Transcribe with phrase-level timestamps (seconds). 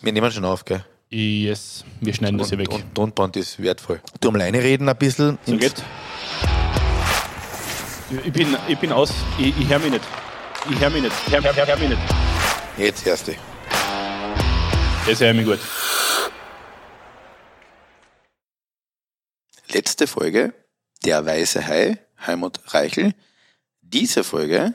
[0.00, 0.84] Wir nehmen schon auf, gell?
[1.10, 2.70] Yes, wir schneiden das hier weg.
[2.70, 4.00] Und Tonband ist wertvoll.
[4.20, 5.38] Du am Leine reden ein bisschen.
[5.44, 5.82] So geht.
[8.24, 9.12] Ich bin, ich bin aus.
[9.38, 10.04] Ich, ich höre mich nicht.
[10.70, 11.14] Ich höre mich nicht.
[11.26, 12.02] Ich höre hör, hör mich nicht.
[12.76, 13.32] Jetzt hörst du.
[15.06, 15.58] Das höre ich mich gut.
[19.72, 20.54] Letzte Folge,
[21.04, 23.14] der weiße Hai, Helmut Reichel.
[23.80, 24.74] Diese Folge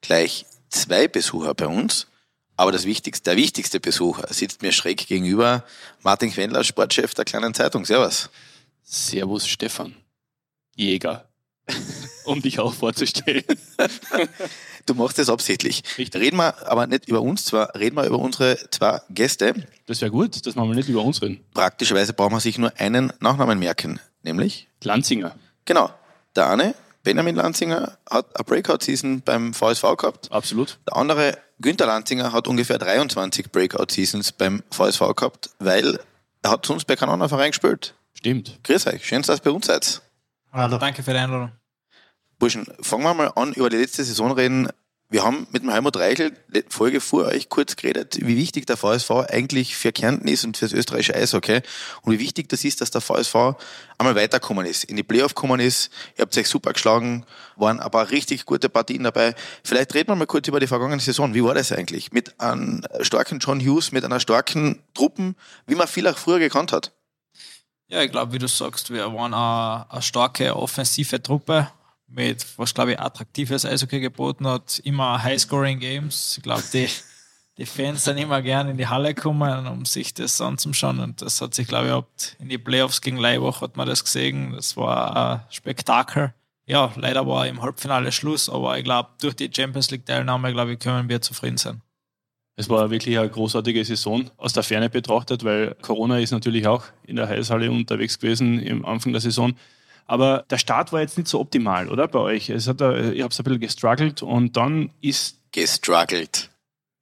[0.00, 2.06] gleich zwei Besucher bei uns.
[2.56, 5.64] Aber das wichtigste, der wichtigste Besucher sitzt mir schräg gegenüber.
[6.02, 7.84] Martin Quendler, Sportchef der kleinen Zeitung.
[7.84, 8.30] Servus.
[8.82, 9.94] Servus, Stefan.
[10.76, 11.28] Jäger.
[12.24, 13.44] um dich auch vorzustellen.
[14.86, 15.82] du machst das absichtlich.
[15.98, 16.20] Richtig.
[16.20, 19.54] Reden wir aber nicht über uns, zwar reden wir über unsere zwei Gäste.
[19.86, 21.44] Das wäre gut, dass wir nicht über uns reden.
[21.54, 25.34] Praktischerweise braucht man sich nur einen Nachnamen merken, nämlich Lanzinger.
[25.64, 25.90] Genau.
[26.36, 30.32] Der eine, Benjamin Lanzinger, hat eine Breakout-Season beim VSV gehabt.
[30.32, 30.78] Absolut.
[30.88, 36.00] Der andere, Günther Lanzinger, hat ungefähr 23 Breakout-Seasons beim VSV gehabt, weil
[36.42, 37.94] er hat sonst bei keinem anderen Verein gespielt.
[38.14, 38.58] Stimmt.
[38.64, 40.02] Grüß euch, schön, dass ihr bei uns seid.
[40.50, 40.78] Hallo.
[40.78, 41.52] Danke für die Einladung.
[42.38, 44.68] Burschen, fangen wir mal an, über die letzte Saison reden.
[45.14, 46.32] Wir haben mit dem Helmut Reichel
[46.68, 50.64] Folge vor euch kurz geredet, wie wichtig der VSV eigentlich für Kärnten ist und für
[50.64, 51.60] das österreichische Eishockey
[52.02, 53.54] und wie wichtig das ist, dass der VSV
[53.96, 55.92] einmal weitergekommen ist, in die Playoff gekommen ist.
[56.16, 59.36] Ihr habt euch super geschlagen, waren ein paar richtig gute Partien dabei.
[59.62, 61.32] Vielleicht reden wir mal kurz über die vergangene Saison.
[61.32, 62.10] Wie war das eigentlich?
[62.10, 65.36] Mit einem starken John Hughes, mit einer starken Truppen,
[65.68, 66.90] wie man viel auch früher gekannt hat.
[67.86, 71.68] Ja, ich glaube, wie du sagst, wir waren eine, eine starke offensive Truppe,
[72.06, 76.36] mit, was glaube ich attraktives Eishockey geboten hat, immer High-Scoring-Games.
[76.38, 76.88] Ich glaube, die,
[77.58, 81.00] die Fans sind immer gerne in die Halle gekommen, um sich das anzuschauen.
[81.00, 84.52] Und das hat sich, glaube ich, in die Playoffs gegen Leibach hat man das gesehen.
[84.52, 86.34] Das war ein Spektakel.
[86.66, 90.78] Ja, leider war im Halbfinale Schluss, aber ich glaube, durch die Champions League-Teilnahme, glaube ich,
[90.78, 91.82] können wir zufrieden sein.
[92.56, 96.84] Es war wirklich eine großartige Saison aus der Ferne betrachtet, weil Corona ist natürlich auch
[97.04, 99.54] in der Heißhalle unterwegs gewesen im Anfang der Saison.
[100.06, 102.50] Aber der Start war jetzt nicht so optimal, oder bei euch?
[102.50, 105.38] Es hat, ich habe es ein bisschen gestruggelt und dann ist.
[105.52, 106.50] Gestruggelt.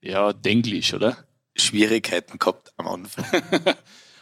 [0.03, 1.17] Ja, Denglisch, oder?
[1.57, 3.25] Schwierigkeiten gehabt am Anfang.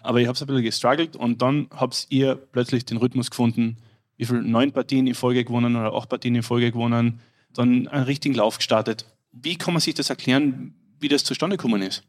[0.03, 3.77] Aber ich habe es ein bisschen gestruggelt und dann habt ihr plötzlich den Rhythmus gefunden.
[4.17, 4.41] Wie viel?
[4.43, 7.21] Neun Partien in Folge gewonnen oder acht Partien in Folge gewonnen.
[7.55, 9.05] Dann einen richtigen Lauf gestartet.
[9.33, 12.03] Wie kann man sich das erklären, wie das zustande gekommen ist?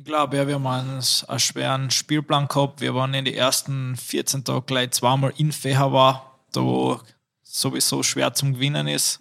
[0.00, 2.80] Ich glaube, ja, wir haben einen, schweren Spielplan gehabt.
[2.80, 6.98] Wir waren in den ersten 14 Tagen gleich zweimal in Fehawa, da wo
[7.42, 9.20] sowieso schwer zum Gewinnen ist.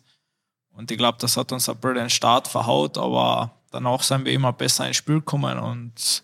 [0.71, 4.31] Und ich glaube, das hat uns ein bisschen den Start verhaut, aber danach sind wir
[4.31, 6.23] immer besser ins Spiel gekommen und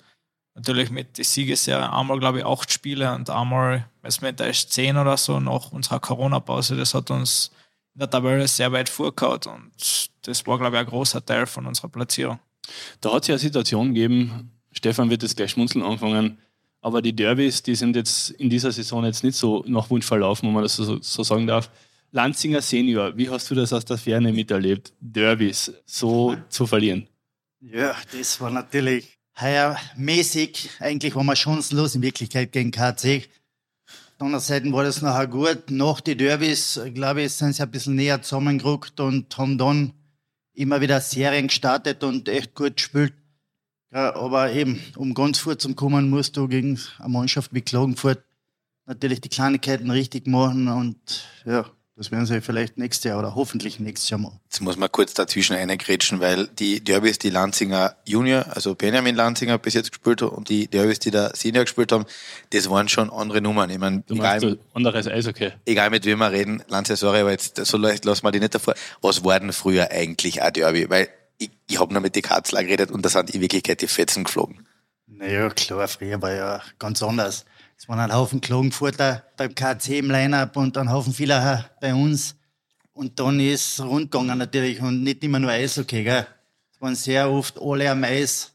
[0.54, 4.72] natürlich mit der Siegesserie einmal, glaube ich, acht Spiele und einmal, weiß nicht, da ist
[4.72, 6.78] zehn oder so nach unserer Corona-Pause.
[6.78, 7.52] Das hat uns
[7.94, 11.66] in der Tabelle sehr weit vorgehauen und das war, glaube ich, ein großer Teil von
[11.66, 12.40] unserer Platzierung.
[13.02, 16.38] Da hat es ja eine Situation gegeben, Stefan wird jetzt gleich schmunzeln anfangen,
[16.82, 20.48] aber die Derbys, die sind jetzt in dieser Saison jetzt nicht so nach Wunsch verlaufen,
[20.48, 21.72] wenn man das so, so sagen darf.
[22.12, 27.08] Lanzinger Senior, wie hast du das aus der Ferne miterlebt, Derbys so zu verlieren?
[27.60, 30.70] Ja, das war natürlich heuer mäßig.
[30.80, 33.28] Eigentlich war man chancenlos in Wirklichkeit gegen KC.
[34.20, 35.72] Andererseits war das nachher gut.
[35.72, 39.94] Nach den Derbys, glaube ich, sind sie ein bisschen näher zusammengerückt und haben dann
[40.56, 43.14] immer wieder Serien gestartet und echt gut gespielt.
[43.92, 48.24] Aber eben, um ganz vor zu kommen, musst du gegen eine Mannschaft wie Klagenfurt
[48.86, 51.66] natürlich die Kleinigkeiten richtig machen und ja,
[51.98, 54.42] das werden sie vielleicht nächstes Jahr oder hoffentlich nächstes Jahr machen.
[54.46, 59.58] Jetzt muss man kurz dazwischen reingrätschen, weil die Derbys, die Lanzinger Junior, also Benjamin Lanzinger
[59.58, 62.06] bis jetzt gespielt hat und die Derbys, die der Senior gespielt haben,
[62.50, 63.70] das waren schon andere Nummern.
[63.70, 65.54] Ich meine, du egal, meinst anderes Eishockey.
[65.66, 68.56] Egal mit wem wir reden, Lanzinger, sorry, aber jetzt so leicht lassen wir die nicht
[68.56, 68.76] davor.
[69.02, 70.90] Was war denn früher eigentlich ein Derby?
[70.90, 71.08] Weil
[71.38, 74.26] ich, ich habe nur mit den Katzler geredet und da sind in Wirklichkeit die Fetzen
[74.26, 74.68] geflogen.
[75.08, 77.46] Naja, klar, früher war ja ganz anders.
[77.86, 82.36] Es waren ein Haufen Klagenfurter beim KC im Line-Up und ein Haufen vieler bei uns.
[82.94, 86.26] Und dann ist es rundgegangen natürlich und nicht immer nur Eishockey, gell.
[86.74, 88.52] Es waren sehr oft alle am Eis.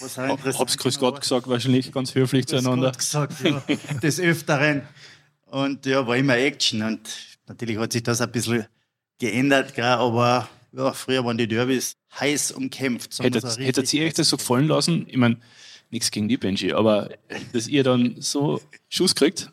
[0.00, 2.88] Was auch Hab's Grüß Gott gesagt, wahrscheinlich ganz höflich Grüß zueinander.
[2.88, 3.62] Gott gesagt, ja.
[4.02, 4.82] des Öfteren.
[5.46, 7.08] Und ja, war immer Action und
[7.46, 8.66] natürlich hat sich das ein bisschen
[9.20, 13.20] geändert, gell, aber ja, früher waren die Derbys heiß umkämpft.
[13.20, 15.06] Hättet, hättet ihr euch das so gefallen lassen?
[15.08, 15.36] Ich meine,
[15.90, 17.10] nichts gegen die Benji, aber
[17.52, 19.50] dass ihr dann so Schuss kriegt?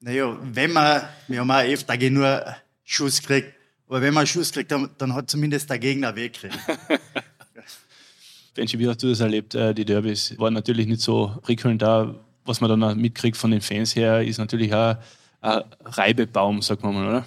[0.00, 3.54] Naja, wenn man, wir haben auch öfter nur Schuss kriegt,
[3.86, 6.58] aber wenn man Schuss kriegt, dann, dann hat zumindest der Gegner weggekriegt.
[8.54, 9.54] Benji, wie hast du das erlebt?
[9.54, 12.14] Äh, die Derbys waren natürlich nicht so prickelnd da.
[12.44, 14.96] Was man dann mitkriegt von den Fans her, ist natürlich auch
[15.40, 17.26] ein Reibebaum, sagt man mal, oder?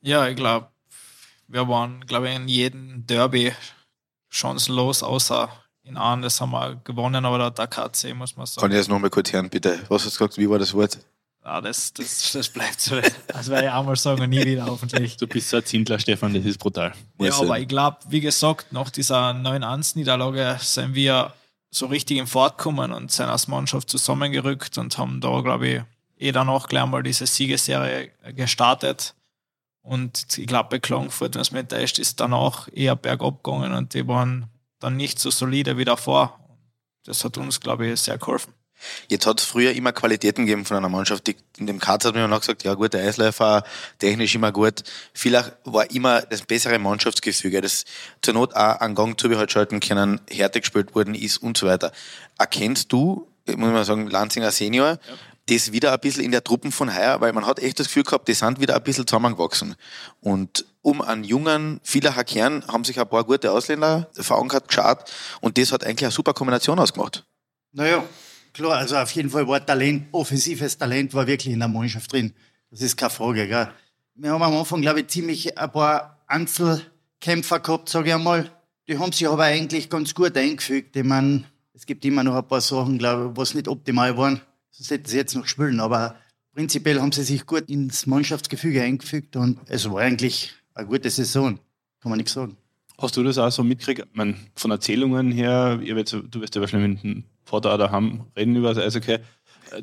[0.00, 0.68] Ja, ich glaube,
[1.46, 3.52] wir waren, glaube ich, in jedem Derby
[4.28, 5.50] chancenlos, außer
[5.84, 8.62] in an, das haben wir gewonnen, aber der KC, muss man sagen.
[8.62, 9.80] Kann ich das nochmal kurz hören, bitte?
[9.88, 10.38] Was hast du gesagt?
[10.38, 10.98] Wie war das Wort?
[11.44, 13.00] Ja, das, das, das bleibt so.
[13.26, 15.16] Das werde ich auch mal sagen und nie wieder hoffentlich.
[15.16, 16.92] Du bist so ein Zindler, Stefan, das ist brutal.
[17.18, 21.32] Ja, aber ich glaube, wie gesagt, nach dieser 9-1-Niederlage sind wir
[21.70, 25.82] so richtig in Fahrt gekommen und sind als Mannschaft zusammengerückt und haben da, glaube ich,
[26.18, 29.14] eh danach gleich mal diese Siegesserie gestartet.
[29.80, 33.94] Und ich glaube, bei Klagenfurt, wenn es mir enttäuscht, ist danach eher bergab gegangen und
[33.94, 34.51] die waren
[34.82, 36.38] dann nicht so solide wie davor.
[37.04, 38.54] Das hat uns, glaube ich, sehr geholfen.
[39.08, 41.26] Jetzt hat es früher immer Qualitäten gegeben von einer Mannschaft.
[41.26, 43.64] Die, in dem Katz hat man noch gesagt, ja gut, der Eisläufer,
[43.98, 44.82] technisch immer gut.
[45.14, 47.84] Vielleicht war immer das bessere Mannschaftsgefüge, das
[48.22, 51.66] zur Not auch einen Gang zu halt schalten können, Härte gespielt worden ist und so
[51.66, 51.92] weiter.
[52.38, 54.98] Erkennst du, muss man sagen, Lanzinger Senior, ja.
[55.46, 58.04] das wieder ein bisschen in der Truppen von heuer, weil man hat echt das Gefühl
[58.04, 59.76] gehabt, die sind wieder ein bisschen zusammengewachsen.
[60.20, 65.56] Und um einen jungen, vieler Kern haben sich ein paar gute Ausländer verankert, geschaut und
[65.56, 67.24] das hat eigentlich eine super Kombination ausgemacht.
[67.72, 68.04] Naja,
[68.52, 72.34] Klar, also auf jeden Fall war Talent, offensives Talent war wirklich in der Mannschaft drin.
[72.70, 73.48] Das ist keine Frage.
[73.48, 73.68] Gell?
[74.14, 78.50] Wir haben am Anfang, glaube ich, ziemlich ein paar Einzelkämpfer gehabt, sage ich einmal.
[78.88, 80.94] Die haben sich aber eigentlich ganz gut eingefügt.
[80.96, 84.42] Ich meine, es gibt immer noch ein paar Sachen, glaube ich, was nicht optimal waren.
[84.70, 85.80] Sonst hätten sie jetzt noch spielen.
[85.80, 86.16] Aber
[86.52, 91.58] prinzipiell haben sie sich gut ins Mannschaftsgefüge eingefügt und es war eigentlich eine gute Saison.
[92.00, 92.56] Kann man nichts sagen.
[92.98, 94.00] Hast du das auch so mitgekriegt?
[94.00, 98.74] Ich meine, von Erzählungen her, du wirst ja wahrscheinlich mit dem Vater daheim reden über
[98.74, 99.18] das Eishockey,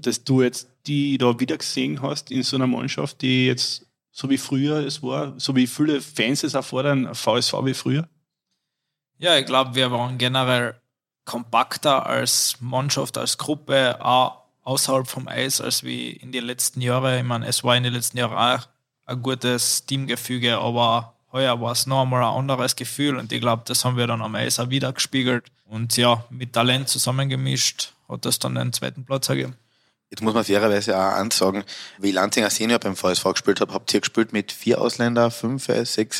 [0.02, 4.30] dass du jetzt die da wieder gesehen hast in so einer Mannschaft, die jetzt so
[4.30, 8.08] wie früher es war, so wie viele Fans es erfordern, VSV wie früher?
[9.18, 10.80] Ja, ich glaube, wir waren generell
[11.26, 17.20] kompakter als Mannschaft, als Gruppe, auch außerhalb vom Eis, als wie in den letzten Jahren.
[17.20, 18.68] Ich meine, es war in den letzten Jahren auch
[19.10, 23.64] ein gutes Teamgefüge, aber heuer war es noch einmal ein anderes Gefühl und ich glaube,
[23.66, 28.26] das haben wir dann am Eis auch wieder gespiegelt und ja, mit Talent zusammengemischt hat
[28.26, 29.56] das dann den zweiten Platz ergeben.
[30.10, 31.64] Jetzt muss man fairerweise auch ansagen,
[32.00, 36.20] wie Lanzinger Senior beim VSV gespielt hat, habt ihr gespielt mit vier Ausländer, fünf, sechs,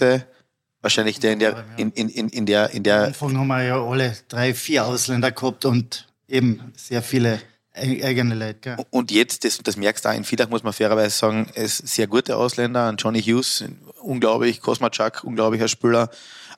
[0.82, 3.00] wahrscheinlich der in der, in, in, in, in der, in der.
[3.00, 7.42] Am Anfang haben wir ja alle drei, vier Ausländer gehabt und eben sehr viele
[7.80, 8.60] eigene Leute.
[8.62, 8.86] Gell?
[8.90, 12.08] Und jetzt, das, das merkst du auch in Villach, muss man fairerweise sagen, es sehr
[12.08, 13.64] gute Ausländer, Johnny Hughes,
[14.02, 16.10] unglaublich, Kosmachak, unglaublicher Spieler.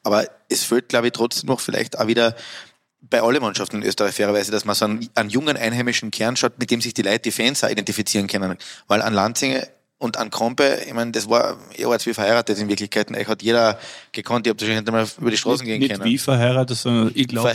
[0.04, 2.36] Aber es fehlt, glaube ich, trotzdem noch vielleicht auch wieder
[3.02, 6.60] bei allen Mannschaften in Österreich fairerweise, dass man so einen, einen jungen einheimischen Kern schaut,
[6.60, 8.58] mit dem sich die Leute, die Fans auch identifizieren können.
[8.88, 9.68] Weil an Lanzinge
[10.02, 13.16] und an Krompe, ich meine, das war, ihr wart wie verheiratet in Wirklichkeit.
[13.16, 13.80] Euch hat jeder
[14.12, 16.04] gekannt, ihr habt wahrscheinlich nicht mal über die Straßen gehen nicht können.
[16.04, 17.54] Nicht wie verheiratet, sondern ich glaube,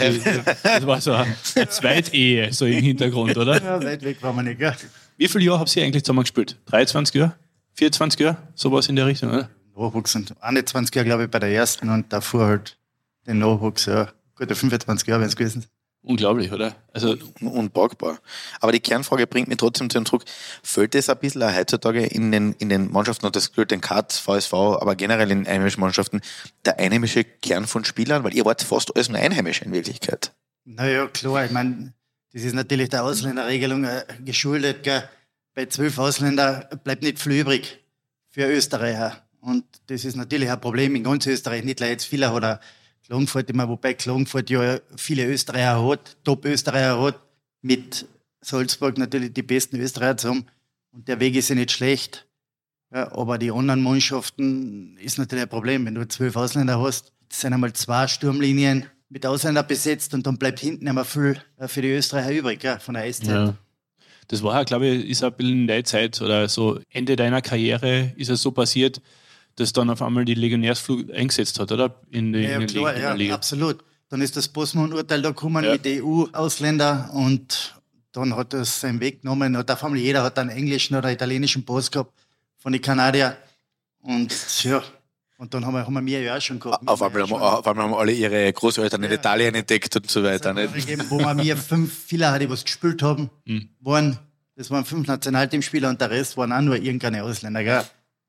[0.63, 1.37] das war so eine
[1.69, 3.61] Zweitehe, so im Hintergrund, oder?
[3.61, 4.77] Ja, weit weg war man nicht, gell?
[5.17, 6.57] Wie viele Jahre habt ihr eigentlich zusammen gespielt?
[6.67, 7.35] 23 Jahre?
[7.75, 8.37] 24 Jahre?
[8.55, 9.51] Sowas in der Richtung, oder?
[9.75, 12.79] Nachwuchs und 21 Jahre, glaube ich, bei der ersten und davor halt
[13.27, 14.09] den Nachwuchs, ja.
[14.37, 15.69] Gute 25 Jahre, wenn es gewesen ist.
[16.07, 16.77] Unglaublich, oder?
[16.93, 18.21] Also unpackbar.
[18.61, 20.23] Aber die Kernfrage bringt mich trotzdem zu dem Druck.
[20.63, 24.17] Fällt es ein bisschen heutzutage in den, in den Mannschaften, und das gilt den Katz,
[24.21, 26.21] VSV, aber generell in einheimischen Mannschaften,
[26.65, 28.23] der einheimische Kern von Spielern?
[28.23, 30.33] Weil ihr wart fast alles nur Einheimische in Wirklichkeit.
[30.65, 31.45] Naja, klar.
[31.45, 31.93] Ich meine,
[32.33, 34.85] das ist natürlich der Ausländerregelung äh, geschuldet.
[34.85, 35.09] Gell?
[35.55, 37.85] Bei zwölf Ausländern bleibt nicht viel übrig
[38.29, 39.27] für Österreicher.
[39.41, 41.65] Und das ist natürlich ein Problem in ganz Österreich.
[41.65, 42.61] Nicht nur jetzt viele oder
[43.07, 47.21] Klagenfurt immer, wobei Klagenfurt ja viele Österreicher hat, Top-Österreicher hat,
[47.63, 48.07] mit
[48.41, 50.47] Salzburg natürlich die besten Österreicher zu haben.
[50.93, 52.27] Und der Weg ist ja nicht schlecht.
[52.93, 55.85] Ja, aber die anderen Mannschaften ist natürlich ein Problem.
[55.87, 60.61] Wenn du zwölf Ausländer hast, sind einmal zwei Sturmlinien mit Ausländern besetzt und dann bleibt
[60.61, 63.29] hinten immer viel äh, für die Österreicher übrig, ja, von der Eiszeit.
[63.29, 63.55] Ja.
[64.29, 67.43] Das war ja, glaube ich, ist ein bisschen in der Zeit oder so Ende deiner
[67.43, 69.01] Karriere ist es so passiert,
[69.57, 71.95] das dann auf einmal die Legionärsflug eingesetzt hat, oder?
[72.11, 73.35] In, die, ja, in klar, in ja, Liga.
[73.35, 73.83] absolut.
[74.09, 75.73] Dann ist das Bosman-Urteil da gekommen ja.
[75.73, 77.75] mit EU-Ausländer und
[78.13, 79.57] dann hat das seinen Weg genommen.
[79.57, 82.13] Und auf einmal jeder hat einen englischen oder italienischen Pass gehabt
[82.57, 83.35] von den Kanadiern.
[84.01, 84.83] Und ja,
[85.39, 86.87] und dann haben wir, haben wir mehr ja auch schon gehabt.
[86.87, 90.55] Auf einmal, haben, auf einmal haben alle ihre Großeltern in Italien entdeckt und so weiter.
[90.55, 90.73] Nicht?
[90.75, 93.69] Gegeben, wo wir mir fünf, viele die was gespielt haben, mhm.
[93.81, 94.19] waren,
[94.55, 97.63] das waren fünf Nationalteamspieler und der Rest waren auch nur irgendeine Ausländer.
[97.63, 97.85] Gell?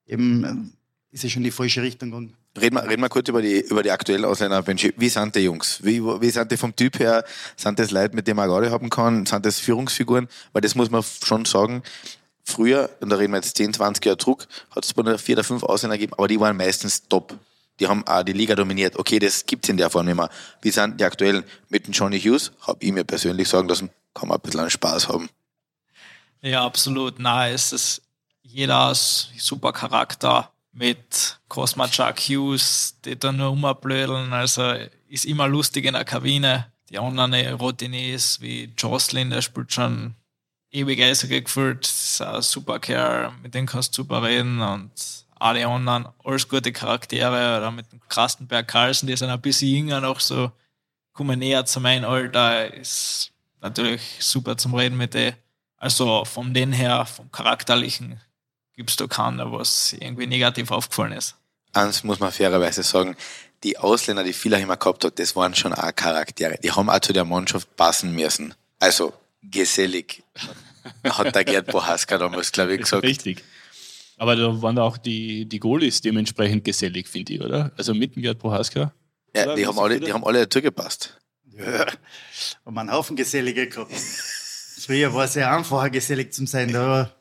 [0.06, 0.74] Eben
[1.18, 2.34] ist ja schon in die falsche Richtung gegangen.
[2.60, 4.66] Reden wir, reden wir kurz über die, über die aktuellen Ausländer.
[4.66, 5.80] Wie sind die Jungs?
[5.84, 7.24] Wie, wie sind die vom Typ her?
[7.56, 9.26] Sind das Leute, mit denen man gerade haben kann?
[9.26, 10.28] Sind das Führungsfiguren?
[10.54, 11.84] Weil das muss man schon sagen.
[12.44, 15.44] Früher, und da reden wir jetzt 10, 20 Jahre zurück, hat es nur vier oder
[15.44, 17.38] fünf Ausländer gegeben, aber die waren meistens top.
[17.80, 18.98] Die haben auch die Liga dominiert.
[18.98, 20.30] Okay, das gibt's in der Form nicht mehr.
[20.62, 21.44] Wie sind die aktuellen?
[21.68, 25.10] Mit dem Johnny Hughes, habe ich mir persönlich sagen lassen, kann man ein bisschen Spaß
[25.10, 25.30] haben.
[26.42, 27.16] Ja, absolut.
[27.20, 28.02] Na, es ist
[28.44, 34.32] jeder super Charakter mit Cosma Chuck Hughes, die da nur umblödeln.
[34.32, 34.74] Also
[35.08, 36.72] ist immer lustig in der Kabine.
[36.90, 40.16] die anderen Routiniers wie Jocelyn, der spielt schon
[40.72, 44.92] ewig Eishockey gefühlt, ist ein super Kerl, mit dem kannst du super reden und
[45.40, 50.02] alle anderen, alles gute Charaktere, oder mit dem Krastenberg Carlsen, die sind ein bisschen jünger
[50.02, 50.52] noch so,
[51.14, 53.32] kommen näher zu meinem Alter, ist
[53.62, 55.36] natürlich super zum Reden mit denen.
[55.78, 58.20] Also von den her, vom Charakterlichen,
[58.78, 61.36] gibt es da keinen, was irgendwie negativ aufgefallen ist.
[61.74, 63.18] Eins muss man fairerweise sagen,
[63.64, 66.58] die Ausländer, die Villach immer gehabt hat, das waren schon auch Charaktere.
[66.64, 68.54] Die haben auch zu der Mannschaft passen müssen.
[68.80, 70.24] Also gesellig,
[71.04, 73.04] hat der Gerd Bohaska damals, glaube ich, gesagt.
[73.04, 73.44] Richtig.
[74.18, 77.72] Aber da waren auch die, die Goalies dementsprechend gesellig, finde ich, oder?
[77.78, 78.94] Also mit dem Gerd Bohaska.
[79.36, 81.18] Ja, die haben, alle, die haben alle dazugepasst.
[81.52, 81.88] Ja,
[82.66, 83.92] haben einen Haufen Gesellige gehabt.
[83.92, 86.72] Früher war es ja einfacher, gesellig zu sein.
[86.72, 87.12] Da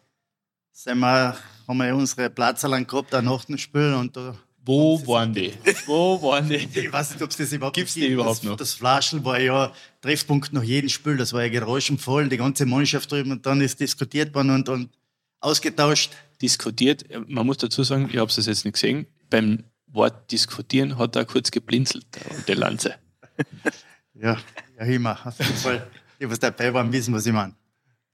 [0.77, 4.35] sind wir, haben wir unsere Platzerlang gehabt, auch nach dem Spiel und da
[4.69, 5.53] wo waren die?
[5.87, 6.57] Wo waren die?
[6.57, 8.57] Ich weiß nicht, ob es das überhaupt Gibt's die überhaupt das, noch?
[8.57, 11.17] Das Flaschel war ja Treffpunkt nach jedem Spiel.
[11.17, 14.91] Das war ja geräuschenvoll, die ganze Mannschaft drüben und dann ist diskutiert worden und, und
[15.39, 16.11] ausgetauscht.
[16.43, 21.15] Diskutiert, man muss dazu sagen, ich habe es jetzt nicht gesehen, beim Wort diskutieren hat
[21.15, 22.07] er kurz geblinzelt,
[22.49, 22.97] der Lanze.
[24.19, 24.39] Ja,
[24.79, 25.27] ja immer.
[25.27, 25.87] Auf jeden Fall.
[26.19, 27.55] Die, was dabei waren, wissen, was ich meine.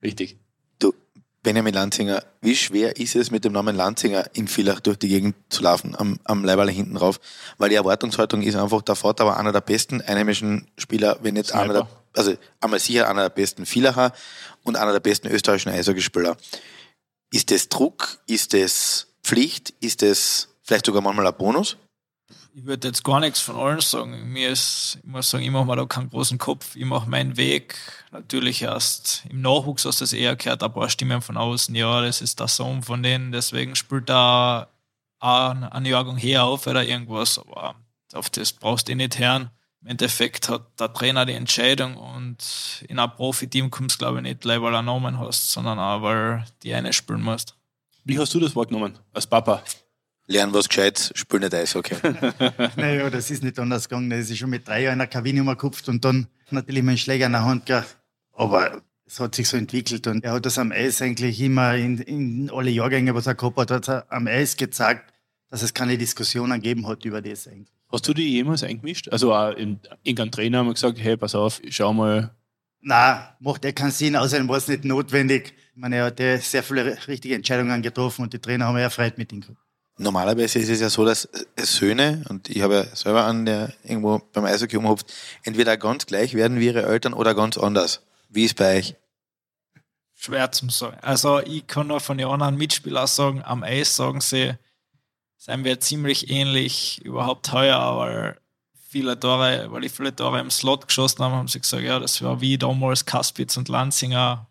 [0.02, 0.36] Richtig.
[1.42, 5.34] Benjamin Lanzinger, wie schwer ist es mit dem Namen Lanzinger in Villach durch die Gegend
[5.48, 7.18] zu laufen, am, am Leiberl hinten rauf?
[7.58, 11.60] Weil die Erwartungshaltung ist einfach, der Vater war einer der besten einheimischen Spieler, wenn Sniper.
[11.60, 14.12] einer der, also einmal sicher einer der besten Villacher
[14.62, 16.36] und einer der besten österreichischen Eishockeyspieler.
[17.32, 18.20] Ist das Druck?
[18.26, 19.74] Ist das Pflicht?
[19.80, 21.76] Ist das vielleicht sogar manchmal ein Bonus?
[22.54, 24.30] Ich würde jetzt gar nichts von allen sagen.
[24.30, 26.76] Mir ist, ich muss sagen, ich mache mir da keinen großen Kopf.
[26.76, 27.76] Ich mache meinen Weg.
[28.10, 31.74] Natürlich erst im Nachwuchs hast du das eher gehört, ein paar Stimmen von außen.
[31.74, 34.66] Ja, das ist der Sohn von denen, deswegen spielt auch
[35.18, 37.38] eine Jahrgang her auf oder irgendwas.
[37.38, 37.74] Aber
[38.12, 39.50] auf das brauchst du eh nicht hören.
[39.80, 44.24] Im Endeffekt hat der Trainer die Entscheidung und in ein Profiteam kommst du, glaube ich,
[44.24, 47.56] nicht gleich, weil du einen Namen hast, sondern auch, weil die eine spielen musst.
[48.04, 49.62] Wie hast du das wahrgenommen als Papa?
[50.26, 51.96] Lernen was Gescheites, spiel nicht Eishockey.
[52.76, 54.10] Naja, das ist nicht anders gegangen.
[54.10, 56.98] Das ist schon mit drei Jahren in der Kabine umgekupft und dann natürlich mit dem
[56.98, 57.98] Schläger in der Hand gehabt.
[58.32, 61.98] Aber es hat sich so entwickelt und er hat das am Eis eigentlich immer in,
[61.98, 65.12] in alle Jahrgänge, was er gehabt hat, hat er am Eis gezeigt,
[65.50, 67.68] dass es keine Diskussionen gegeben hat über das eigentlich.
[67.90, 69.08] Hast du die jemals eingemischt?
[69.10, 72.34] Also auch in, irgendein Trainer haben wir gesagt, hey, pass auf, schau mal.
[72.80, 75.54] Na, macht eh keinen Sinn, außerdem war es nicht notwendig.
[75.74, 78.88] Ich meine, er hat ja sehr viele richtige Entscheidungen getroffen und die Trainer haben ja
[78.88, 79.58] Freude mit ihm gehabt.
[79.98, 84.20] Normalerweise ist es ja so, dass Söhne, und ich habe ja selber einen, der irgendwo
[84.32, 88.00] beim Eishockey umhupft, entweder ganz gleich werden wie ihre Eltern oder ganz anders.
[88.28, 88.96] Wie ist bei euch?
[90.22, 90.98] schwer zum sagen.
[91.02, 94.54] Also ich kann nur von den anderen Mitspielern sagen, am Eis sagen sie,
[95.36, 98.40] sind wir ziemlich ähnlich, überhaupt heuer, weil
[98.88, 102.22] viele Tore, weil ich viele Tore im Slot geschossen habe, haben sie gesagt, ja, das
[102.22, 104.46] war wie damals Kaspitz und Lanzinger.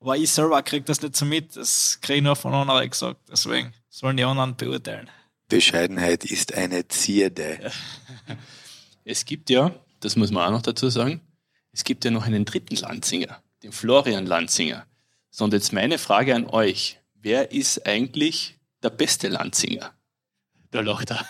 [0.00, 3.20] Aber ich selber kriege das nicht so mit, das kriege ich nur von anderen gesagt.
[3.30, 5.10] Deswegen sollen die anderen beurteilen.
[5.48, 7.70] Bescheidenheit ist eine Zierde.
[9.02, 11.22] Es gibt ja, das muss man auch noch dazu sagen,
[11.72, 14.86] es gibt ja noch einen dritten Lanzinger, den Florian Lanzinger.
[15.30, 17.00] So, und jetzt meine Frage an euch.
[17.14, 19.92] Wer ist eigentlich der beste Lanzinger?
[20.70, 21.26] Da lacht er.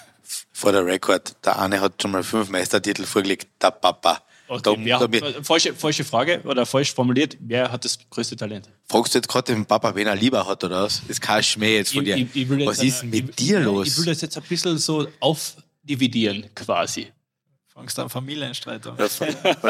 [0.53, 4.23] Vor der Rekord, der eine hat schon mal fünf Meistertitel vorgelegt, der Papa.
[4.53, 7.37] Okay, Da- wer da hat, bin- äh, falsche, falsche Frage oder falsch formuliert.
[7.41, 8.69] Wer hat das größte Talent?
[8.89, 11.01] Fragst du jetzt gerade den Papa, wen er lieber hat oder was?
[11.03, 12.17] Das ist kein Schmäh jetzt von dir.
[12.35, 13.87] will was jetzt ist mit ich, dir los?
[13.87, 17.13] Ich will das jetzt ein bisschen so aufdividieren, quasi.
[17.73, 18.97] Fangst du einen Familienstreit an.
[18.97, 19.09] Da, da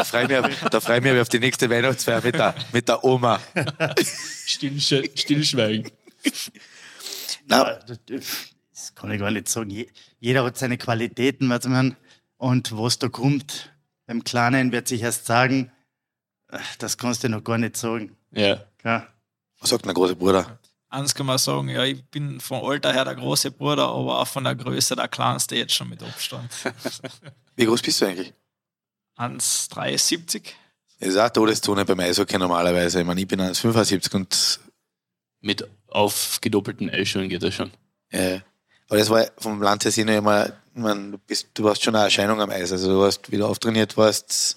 [0.04, 3.04] freue ich mich, da freu ich mich auf die nächste Weihnachtsfeier mit der, mit der
[3.04, 3.38] Oma.
[4.46, 5.90] Stillsch Stillschweigen.
[7.46, 9.70] Na, das, das kann ich gar nicht sagen.
[9.70, 11.96] Je- Jeder hat seine Qualitäten, weiß man.
[12.38, 13.70] Und was da kommt,
[14.10, 15.70] beim Kleinen wird sich erst sagen,
[16.48, 18.16] äh, das kannst du noch gar nicht sagen.
[18.32, 18.64] Ja.
[18.82, 19.06] Ja.
[19.60, 20.58] was sagt mein großer Bruder?
[20.88, 24.26] Eins kann man sagen, ja, ich bin vom Alter her der große Bruder, aber auch
[24.26, 26.50] von der Größe der kleinste jetzt schon mit Abstand.
[27.56, 28.34] Wie groß bist du eigentlich?
[29.16, 30.42] 1,73.
[30.98, 32.98] Das ist auch Todeszone beim Eishockey normalerweise.
[33.02, 34.58] Ich meine, ich bin 1,75 und
[35.40, 37.70] Mit aufgedoppelten Eischuhen geht das schon.
[38.08, 38.40] äh,
[38.88, 42.40] aber das war vom Land her immer, meine, du, bist, du warst schon eine Erscheinung
[42.40, 42.72] am Eis.
[42.72, 44.56] Also du hast, wie du auftrainiert warst,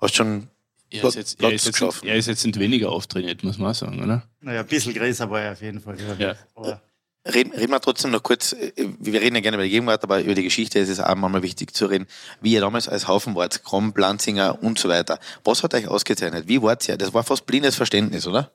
[0.00, 0.48] hast schon
[0.90, 2.08] Er Platz- ist, jetzt, er, ist jetzt, geschaffen.
[2.08, 4.22] er ist jetzt nicht weniger auftrainiert, muss man auch sagen, oder?
[4.40, 5.96] Naja, ein bisschen größer war er auf jeden Fall.
[6.18, 6.34] Ja.
[6.54, 6.80] Aber
[7.26, 10.20] Reden, reden wir trotzdem noch kurz, äh, wir reden ja gerne über die Gegenwart, aber
[10.20, 12.06] über die Geschichte ist es auch manchmal wichtig zu reden,
[12.42, 15.18] wie ihr damals als Haufen wart, Krom, Blanzinger und so weiter.
[15.42, 16.48] Was hat euch ausgezeichnet?
[16.48, 16.98] Wie wart ihr?
[16.98, 18.52] Das war fast blindes Verständnis, oder?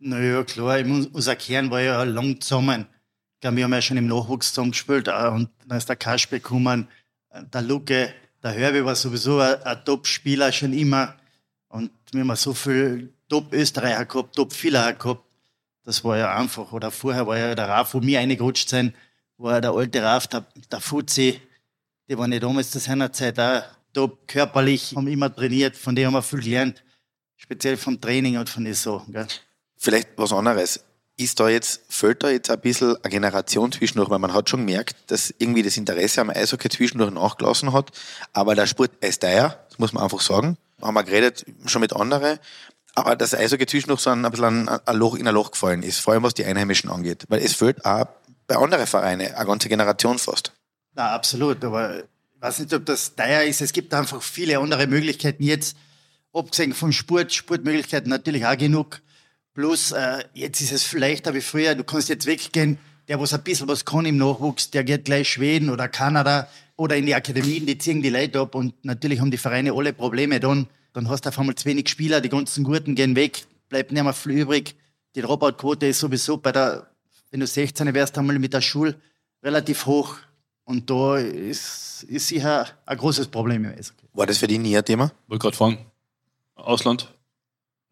[0.00, 2.86] Naja, klar, ich muss- unser Kern war ja lang zusammen.
[3.40, 5.08] Glaube, wir haben ja schon im Nachwuchs zusammen gespielt.
[5.08, 5.34] auch.
[5.34, 6.88] Und dann ist der Kasper gekommen,
[7.52, 8.12] der Luke,
[8.42, 11.14] der Hörbe war sowieso ein, ein Top-Spieler schon immer.
[11.68, 15.22] Und wir haben so viel Top-Österreicher gehabt, Top-Vieler gehabt.
[15.84, 16.72] Das war ja einfach.
[16.72, 18.94] Oder vorher war ja der Raf, wo wir reingerutscht sind,
[19.36, 21.40] war der alte Raf, der, der Fuzzi.
[22.08, 23.62] Die waren ja damals zu seiner Zeit auch
[23.92, 26.82] top körperlich, haben immer trainiert, von dem haben wir viel gelernt.
[27.36, 29.12] Speziell vom Training und von Sachen.
[29.12, 29.26] Gell?
[29.76, 30.84] Vielleicht was anderes.
[31.18, 34.66] Ist da jetzt, fällt da jetzt ein bisschen eine Generation zwischendurch, weil man hat schon
[34.66, 37.90] gemerkt, dass irgendwie das Interesse am Eishockey zwischendurch nachgelassen hat.
[38.34, 40.58] Aber der Sport ist teuer, das muss man einfach sagen.
[40.82, 42.38] Haben wir geredet, schon mit anderen.
[42.94, 46.12] Aber das Eishockey zwischendurch so ein, bisschen ein Loch in ein Loch gefallen ist, vor
[46.12, 47.24] allem was die Einheimischen angeht.
[47.28, 48.06] Weil es fällt auch
[48.46, 50.52] bei anderen Vereinen eine ganze Generation fast.
[50.94, 51.64] Na, absolut.
[51.64, 52.04] Aber ich
[52.40, 53.60] weiß nicht, ob das teuer ist.
[53.60, 55.76] Es gibt einfach viele andere Möglichkeiten jetzt,
[56.32, 59.00] abgesehen vom Sport, Sportmöglichkeiten natürlich auch genug.
[59.56, 62.76] Plus, äh, jetzt ist es vielleicht wie früher, du kannst jetzt weggehen,
[63.08, 66.46] der, was ein bisschen was kann im Nachwuchs, der geht gleich Schweden oder Kanada
[66.76, 69.94] oder in die Akademien, die ziehen die Leute ab und natürlich haben die Vereine alle
[69.94, 70.66] Probleme dann.
[70.92, 74.02] Dann hast du auf einmal zu wenig Spieler, die ganzen Guten gehen weg, bleibt nicht
[74.02, 74.76] mehr viel übrig.
[75.14, 76.88] Die Dropout-Quote ist sowieso bei der,
[77.30, 78.94] wenn du 16 wärst, einmal mit der Schule
[79.42, 80.16] relativ hoch.
[80.64, 84.06] Und da ist, ist sicher ein großes Problem im Eishockey.
[84.12, 85.12] War das für dich nie ein Thema?
[85.28, 85.78] Wollte gerade fragen.
[86.56, 87.10] Ausland?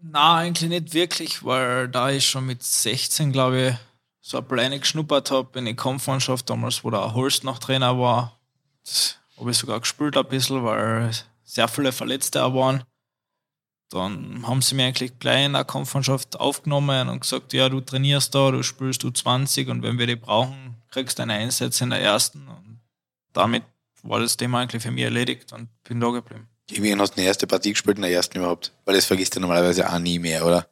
[0.07, 3.75] Na, eigentlich nicht wirklich, weil da ich schon mit 16, glaube ich,
[4.21, 8.39] so eine Pläne geschnuppert habe in die Kampfmannschaft, damals, wo der Holst noch Trainer war.
[9.39, 11.11] Habe ich sogar gespielt ein bisschen, weil
[11.43, 12.85] sehr viele Verletzte auch waren.
[13.89, 18.35] Dann haben sie mir eigentlich gleich in der Kampfmannschaft aufgenommen und gesagt, ja, du trainierst
[18.35, 21.91] da, du spielst du 20 und wenn wir die brauchen, kriegst du deine Einsätze in
[21.91, 22.47] der ersten.
[22.47, 22.81] Und
[23.33, 23.63] damit
[24.03, 26.49] war das Thema eigentlich für mich erledigt und bin da geblieben.
[26.67, 28.73] Gegen hast du eine erste Partie gespielt in der ersten überhaupt?
[28.85, 30.67] Weil das vergisst du normalerweise auch nie mehr, oder?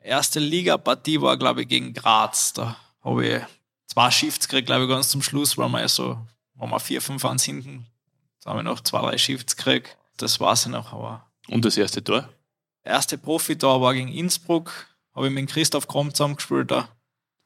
[0.00, 2.52] Erste Liga-Partie war, glaube ich, gegen Graz.
[2.52, 3.42] Da habe ich
[3.86, 6.18] zwei Shifts gekriegt, glaube ich, ganz zum Schluss, weil wir so,
[6.54, 7.86] waren wir vier, fünf ans hinten.
[8.42, 9.96] Da habe ich noch zwei, drei Shifts gekriegt.
[10.16, 11.26] Das war es noch, aber.
[11.48, 12.28] Und das erste Tor?
[12.84, 14.72] Erste Profi-Tor war gegen Innsbruck.
[15.14, 16.88] Habe ich mit Christoph Krom zusammengespielt da.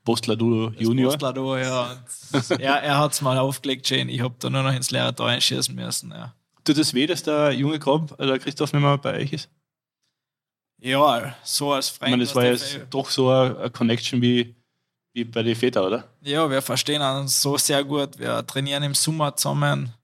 [0.05, 1.11] Postlador Junior.
[1.11, 1.97] Postlador, ja.
[2.59, 4.11] er er hat es mal aufgelegt, Jane.
[4.11, 6.35] Ich habe da nur noch ins leere Tor einschießen müssen, ja.
[6.67, 9.49] Tut das weh, dass der junge Krob, also der Christoph, nicht mehr bei euch ist?
[10.79, 12.09] Ja, so als Freund.
[12.09, 14.57] Ich meine, das war jetzt doch so eine Connection wie,
[15.13, 16.09] wie bei den Vätern, oder?
[16.23, 18.19] Ja, wir verstehen uns so sehr gut.
[18.19, 19.95] Wir trainieren im Sommer zusammen,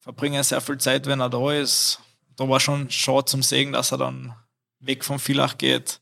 [0.00, 2.00] verbringen sehr viel Zeit, wenn er da ist.
[2.34, 4.34] Da war schon schade zum Segen, dass er dann
[4.80, 6.00] weg vom Villach geht.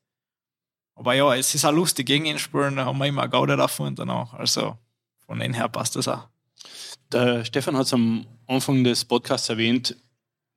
[0.94, 3.94] Aber ja, es ist auch lustig, gegen ihn spielen, da haben wir immer Gaude davon
[3.94, 4.32] danach.
[4.32, 4.78] Also
[5.26, 6.26] von dem her passt das auch.
[7.12, 9.96] Der Stefan hat es am Anfang des Podcasts erwähnt,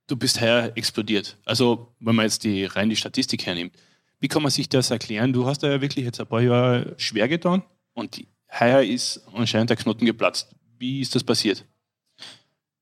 [0.07, 1.37] du bist heuer explodiert.
[1.45, 3.75] Also, wenn man jetzt die, rein die Statistik hernimmt.
[4.19, 5.31] Wie kann man sich das erklären?
[5.31, 8.25] Du hast da ja wirklich jetzt ein paar Jahre schwer getan und
[8.59, 10.55] heuer ist anscheinend der Knoten geplatzt.
[10.79, 11.65] Wie ist das passiert?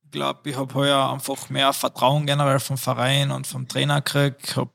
[0.03, 4.49] Ich glaube, ich habe heuer einfach mehr Vertrauen generell vom Verein und vom Trainer gekriegt.
[4.49, 4.71] Ich habe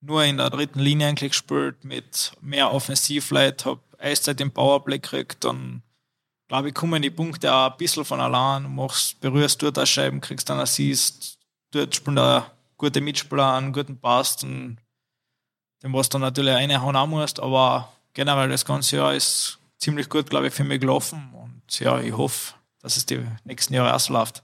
[0.00, 5.44] nur in der dritten Linie eigentlich gespielt mit mehr Offensivleit, habe Eiszeit im Powerplay gekriegt
[5.44, 5.82] und
[6.52, 8.74] glaube ich, kommen die Punkte auch ein bisschen von allein.
[8.74, 11.38] Machst, berührst dort das Scheiben, kriegst dann Assist,
[11.70, 14.76] dort spielen da gute Mitspieler einen guten Pass, und
[15.82, 20.10] den was dann natürlich eine hauen auch musst, aber generell das ganze Jahr ist ziemlich
[20.10, 23.96] gut, glaube ich, für mich gelaufen und ja, ich hoffe, dass es die nächsten Jahre
[23.96, 24.42] auch so läuft.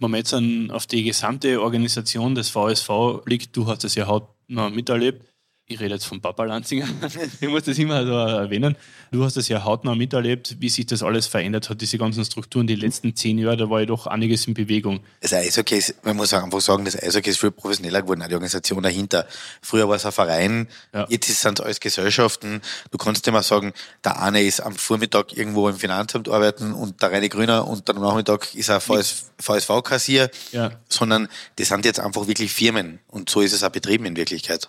[0.00, 4.68] Wenn man jetzt auf die gesamte Organisation des VSV blickt, du hast es ja hautnah
[4.68, 5.29] miterlebt,
[5.70, 6.88] ich rede jetzt von Papa Lanzinger,
[7.40, 8.76] ich muss das immer so erwähnen.
[9.12, 12.66] Du hast das ja hautnah miterlebt, wie sich das alles verändert hat, diese ganzen Strukturen.
[12.66, 15.00] Die letzten zehn Jahre, da war ja doch einiges in Bewegung.
[15.20, 18.34] Das Eishockey ist, man muss einfach sagen, das Eishockey ist viel professioneller geworden, auch die
[18.34, 19.26] Organisation dahinter.
[19.62, 21.06] Früher war es ein Verein, ja.
[21.08, 22.62] jetzt sind es alles Gesellschaften.
[22.90, 23.72] Du kannst immer sagen,
[24.04, 28.00] der eine ist am Vormittag irgendwo im Finanzamt arbeiten und der reine Grüner und am
[28.00, 30.72] Nachmittag ist er VS, VSV-Kassier, ja.
[30.88, 34.68] sondern das sind jetzt einfach wirklich Firmen und so ist es auch betrieben in Wirklichkeit.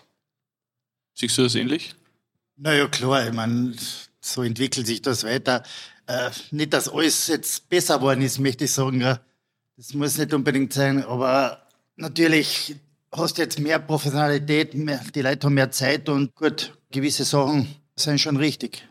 [1.13, 1.95] Siehst du das ähnlich?
[2.57, 3.73] Naja, klar, ich meine,
[4.19, 5.63] so entwickelt sich das weiter.
[6.07, 8.99] Äh, nicht, dass alles jetzt besser geworden ist, möchte ich sagen.
[9.77, 12.75] Das muss nicht unbedingt sein, aber natürlich
[13.11, 17.75] hast du jetzt mehr Professionalität, mehr, die Leute haben mehr Zeit und gut, gewisse Sachen
[17.95, 18.87] sind schon richtig.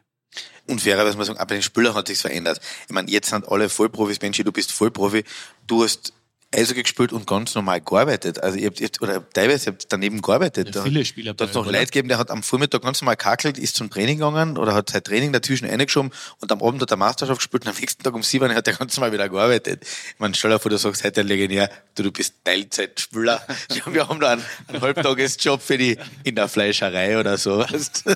[0.67, 2.61] Und fairerweise muss man sagen, auch bei den Spielern hat sich verändert.
[2.87, 5.25] Ich meine, jetzt sind alle Vollprofis, Mensch, du bist Vollprofi,
[5.67, 6.13] du hast
[6.53, 8.43] Eishockey gespielt und ganz normal gearbeitet.
[8.43, 10.75] Also ich hab, oder teilweise habt daneben gearbeitet.
[10.75, 11.33] Ja, viele Spieler.
[11.33, 13.89] Da hat es noch Leute gegeben, der hat am Vormittag ganz normal kackelt, ist zum
[13.89, 16.11] Training gegangen oder hat sein Training dazwischen reingeschoben
[16.41, 18.75] und am Abend hat er Meisterschaft gespielt und am nächsten Tag um sieben hat er
[18.75, 19.85] ganz normal wieder gearbeitet.
[19.85, 23.41] Ich meine, stell dir vor, du sagst heute ein Legendär, du, du bist Teilzeitspieler.
[23.87, 27.59] Wir haben da einen, einen Halbtagesjob für die in der Fleischerei oder so.
[27.59, 28.05] Weißt?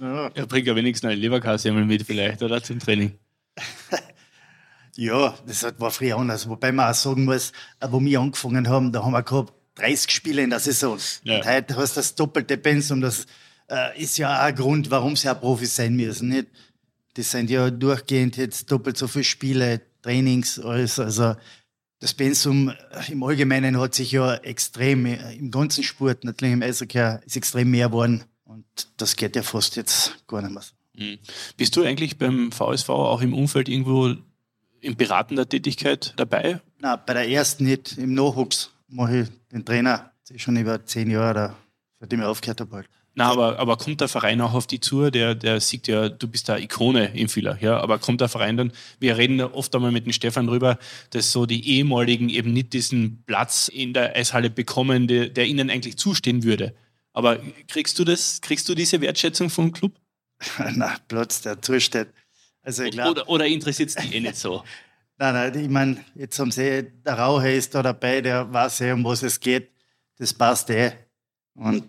[0.00, 0.30] ja.
[0.32, 2.62] Er bringt ja wenigstens eine Leberkasse mit vielleicht, oder?
[2.62, 3.18] Zum Training.
[4.96, 6.48] Ja, das war früher anders.
[6.48, 10.10] Wobei man auch sagen muss, äh, wo wir angefangen haben, da haben wir gehabt 30
[10.10, 10.98] Spiele in der Saison.
[11.24, 11.36] Ja.
[11.36, 13.00] Und heute hast du das doppelte Pensum.
[13.00, 13.26] Das
[13.68, 16.28] äh, ist ja auch ein Grund, warum sie auch Profis sein müssen.
[16.28, 16.48] Nicht?
[17.14, 20.98] Das sind ja durchgehend jetzt doppelt so viele Spiele, Trainings, alles.
[20.98, 21.34] Also
[22.00, 22.72] das Pensum
[23.08, 27.88] im Allgemeinen hat sich ja extrem, im ganzen Sport, natürlich im Eishockey, ist extrem mehr
[27.88, 28.24] geworden.
[28.44, 30.74] Und das geht ja fast jetzt gar nicht mehr so.
[30.96, 31.18] Mhm.
[31.56, 34.14] Bist du eigentlich beim VSV auch im Umfeld irgendwo
[34.84, 36.60] in beratender Tätigkeit dabei?
[36.78, 37.96] Nein, bei der ersten nicht.
[37.98, 40.12] Im Nachwuchs mache ich den Trainer.
[40.22, 41.54] Das ist schon über zehn Jahre,
[42.00, 42.76] seitdem ich aufgehört habe.
[42.76, 42.88] Halt.
[43.16, 45.10] Na, aber, aber kommt der Verein auch auf die Tour?
[45.10, 47.78] Der, der sieht ja, du bist da Ikone im Villach, ja.
[47.78, 50.78] Aber kommt der Verein dann, wir reden oft einmal mit dem Stefan drüber,
[51.10, 55.70] dass so die ehemaligen eben nicht diesen Platz in der Eishalle bekommen, der, der ihnen
[55.70, 56.74] eigentlich zustehen würde.
[57.12, 59.92] Aber kriegst du das, kriegst du diese Wertschätzung vom Club?
[60.74, 62.08] Na, Platz, der zusteht.
[62.64, 64.64] Also ich glaub, oder, oder interessiert es dich eh nicht so?
[65.18, 68.92] nein, nein, ich meine, jetzt haben sie, der Raucher ist da dabei, der weiß eh,
[68.92, 69.70] um was es geht.
[70.16, 70.92] Das passt eh.
[71.54, 71.88] Und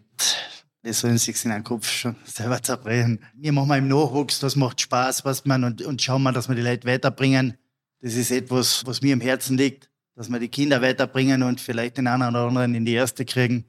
[0.84, 3.24] das sollen sich in den Kopf schon selber zerbrechen.
[3.34, 6.50] Wir machen mal im Nachwuchs, das macht Spaß, was man, und, und schauen wir, dass
[6.50, 7.58] wir die Leute weiterbringen.
[8.02, 11.98] Das ist etwas, was mir im Herzen liegt, dass wir die Kinder weiterbringen und vielleicht
[11.98, 13.66] den einen oder anderen in die erste kriegen.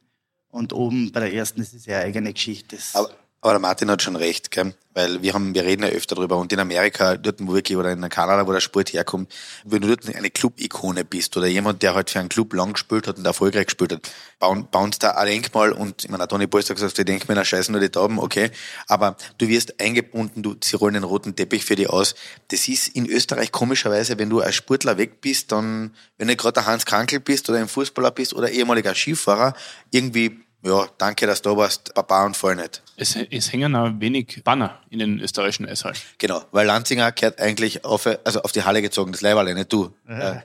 [0.49, 2.77] Und oben bei der ersten ist es ja eine eigene Geschichte.
[2.95, 3.11] Aber
[3.47, 4.75] aber der Martin hat schon recht, gell?
[4.93, 7.93] weil wir haben, wir reden ja öfter drüber und in Amerika, dort wo wirklich, oder
[7.93, 9.33] in Kanada, wo der Sport herkommt,
[9.65, 13.07] wenn du dort eine Club-Ikone bist oder jemand, der halt für einen Club lang gespielt
[13.07, 16.75] hat und erfolgreich gespielt hat, bauen, bauen da ein Denkmal und, ich meine, Toni Polster
[16.75, 18.51] gesagt, die Denkmäler scheißen nur die Tauben, okay,
[18.89, 22.17] aber du wirst eingebunden, du, sie rollen den roten Teppich für dich aus.
[22.49, 26.55] Das ist in Österreich komischerweise, wenn du als Sportler weg bist, dann, wenn du gerade
[26.55, 29.55] der Hans Krankel bist oder ein Fußballer bist oder ehemaliger Skifahrer,
[29.93, 32.83] irgendwie ja, danke, dass du da warst, Papa und voll nicht.
[32.97, 35.97] Es, es hängen auch wenig Banner in den österreichischen Eishallen.
[36.19, 39.95] Genau, weil Lanzinger gehört eigentlich auf, also auf die Halle gezogen, das Leiberle, nicht du.
[40.09, 40.43] Ja,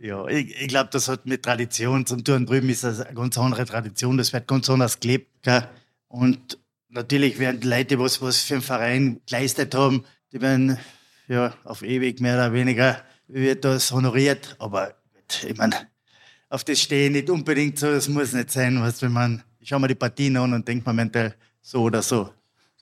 [0.00, 2.46] ja ich, ich glaube, das hat mit Tradition zum tun.
[2.46, 5.30] Drüben ist das eine ganz andere Tradition, das wird ganz anders gelebt.
[5.42, 5.68] Gell?
[6.08, 6.58] Und
[6.88, 10.78] natürlich werden die Leute, was, was für einen Verein geleistet haben, die werden
[11.28, 14.56] ja auf ewig mehr oder weniger wird das honoriert.
[14.58, 14.94] Aber
[15.46, 15.76] ich meine,
[16.54, 19.68] auf das stehe ich nicht unbedingt so, das muss nicht sein, was wenn man, ich
[19.68, 22.30] schaue mir die Partien an und denke mir mental so oder so.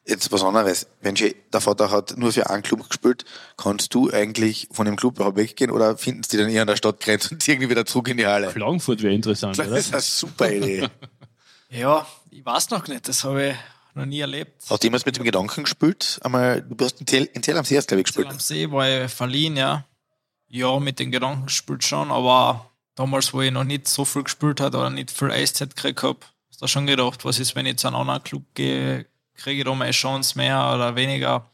[0.05, 0.89] Jetzt was anderes.
[1.01, 3.25] Wenn der Vater hat nur für einen Club gespielt,
[3.57, 7.31] kannst du eigentlich von dem Club weggehen oder finden sie dann eher an der Stadtgrenze
[7.33, 8.49] und irgendwie wieder zurück in die Halle?
[8.49, 9.77] Klagenfurt wäre interessant, das oder?
[9.77, 10.89] Das ist eine super Idee.
[11.71, 13.57] ja, ich weiß noch nicht, das habe ich
[13.95, 14.65] noch nie erlebt.
[14.69, 16.19] Hast du jemals mit dem Gedanken gespielt?
[16.23, 18.27] Einmal, du hast in Tel, in Tel am See, glaube ich, gespielt.
[18.27, 19.87] Tel am See war ich verliehen, ja.
[20.49, 22.72] Ja, mit den Gedanken gespielt schon, aber
[23.03, 26.21] damals, wo ich noch nicht so viel gespielt habe oder nicht viel Eiszeit gekriegt habe,
[26.49, 29.65] hast du schon gedacht, was ist, wenn ich zu einem anderen Club gehe, kriege ich
[29.65, 31.51] da meine Chance mehr oder weniger.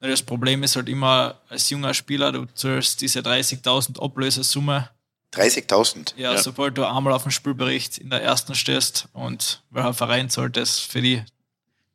[0.00, 4.90] Das Problem ist halt immer, als junger Spieler, du zahlst diese 30.000 Ablösesumme.
[5.32, 6.12] 30.000?
[6.16, 10.28] Ja, ja, sobald du einmal auf dem Spielbericht in der ersten stehst und welcher Verein
[10.28, 11.22] zahlt das für, die,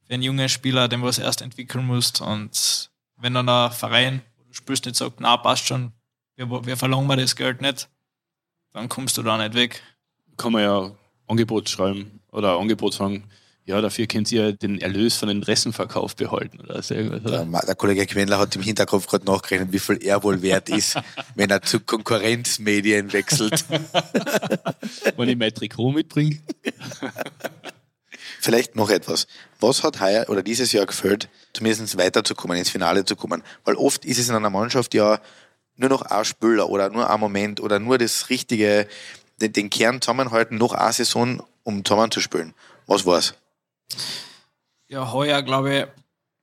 [0.07, 2.21] für einen jungen Spieler, den du es erst entwickeln musst.
[2.21, 5.91] Und wenn dann ein Verein, wo du spielst, nicht sagt, na, passt schon,
[6.35, 7.87] wir, wir verlangen wir das Geld nicht,
[8.73, 9.81] dann kommst du da nicht weg.
[10.37, 10.91] Kann man ja
[11.27, 13.29] Angebot schreiben oder Angebot sagen,
[13.69, 16.59] ja, dafür könnt ihr den Erlös von den Ressenverkauf behalten.
[16.59, 17.19] Oder so oder?
[17.19, 20.95] Der, der Kollege Quendler hat im Hinterkopf gerade nachgerechnet, wie viel er wohl wert ist,
[21.35, 23.65] wenn er zu Konkurrenzmedien wechselt.
[25.17, 26.39] wenn ich mein Trikot mitbringe.
[28.41, 29.27] Vielleicht noch etwas.
[29.59, 33.43] Was hat heuer oder dieses Jahr gefällt, zumindest weiterzukommen, ins Finale zu kommen?
[33.65, 35.19] Weil oft ist es in einer Mannschaft ja
[35.79, 38.87] nur noch ein Spieler oder nur ein Moment oder nur das richtige,
[39.41, 42.53] den, den Kern zusammenhalten, noch eine Saison, um zusammen zu spielen.
[42.85, 43.33] Was war's?
[44.87, 45.85] Ja, heuer glaube ich,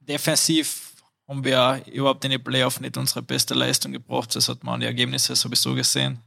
[0.01, 0.93] defensiv
[1.29, 4.35] haben wir überhaupt in den Playoff nicht unsere beste Leistung gebracht.
[4.37, 6.21] Das hat man an die Ergebnisse sowieso gesehen.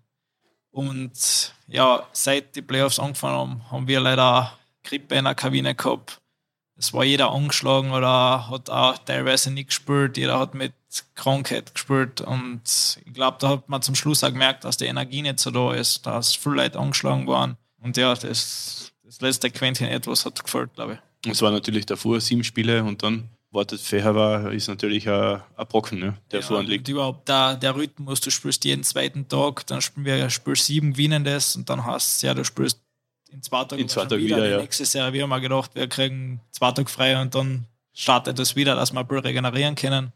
[0.72, 6.19] Und ja, seit die Playoffs angefangen haben, haben wir leider Grippe in der Kabine gehabt
[6.80, 10.16] es war jeder angeschlagen oder hat auch teilweise nicht gespielt.
[10.16, 10.74] Jeder hat mit
[11.14, 12.22] Krankheit gespielt.
[12.22, 12.62] Und
[13.06, 15.74] ich glaube, da hat man zum Schluss auch gemerkt, dass die Energie nicht so da
[15.74, 17.58] ist, dass viele Leute angeschlagen waren.
[17.82, 21.32] Und ja, das, das letzte Quäntchen etwas hat gefällt, glaube ich.
[21.32, 26.00] Es war natürlich davor sieben Spiele und dann wartet Feher ist natürlich ein, ein Brocken,
[26.00, 26.88] ne, der ja, vor liegt.
[26.88, 30.94] Und überhaupt der, der Rhythmus, du spielst jeden zweiten Tag, dann spielen wir Spiel sieben,
[30.94, 32.80] gewinnen das und dann hast du ja, du spielst
[33.32, 34.38] in zwei Tagen, in zwei Tagen wieder.
[34.38, 34.58] wieder ja.
[34.62, 38.56] Nächste Serie, wir haben mal gedacht, wir kriegen zwei Tage frei und dann startet es
[38.56, 40.14] wieder, dass wir ein bisschen regenerieren können.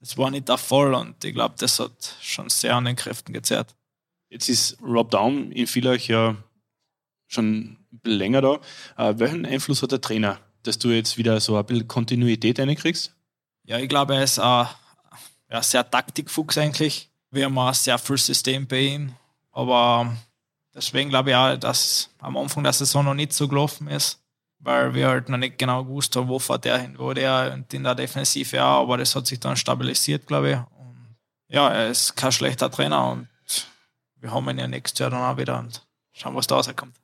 [0.00, 3.32] Das war nicht der Fall und ich glaube, das hat schon sehr an den Kräften
[3.32, 3.74] gezerrt.
[4.28, 6.36] Jetzt ist Rob Down in Villach ja
[7.28, 8.60] schon ein bisschen länger da.
[8.96, 13.14] Äh, welchen Einfluss hat der Trainer, dass du jetzt wieder so ein bisschen Kontinuität reinkriegst?
[13.64, 17.10] Ja, ich glaube, er ist, äh, ja, sehr Taktikfuchs eigentlich.
[17.30, 19.12] Wir haben auch sehr viel System bei ihm.
[19.52, 20.16] Aber
[20.74, 24.20] deswegen glaube ich auch, dass am Anfang der Saison noch nicht so gelaufen ist,
[24.58, 27.72] weil wir halt noch nicht genau gewusst haben, wo fährt der hin, wo der und
[27.74, 30.56] in der Defensive ja, aber das hat sich dann stabilisiert, glaube ich.
[30.56, 31.16] Und
[31.48, 33.28] ja, er ist kein schlechter Trainer und
[34.16, 36.94] wir haben ihn ja nächstes Jahr dann auch wieder und schauen, was da rauskommt.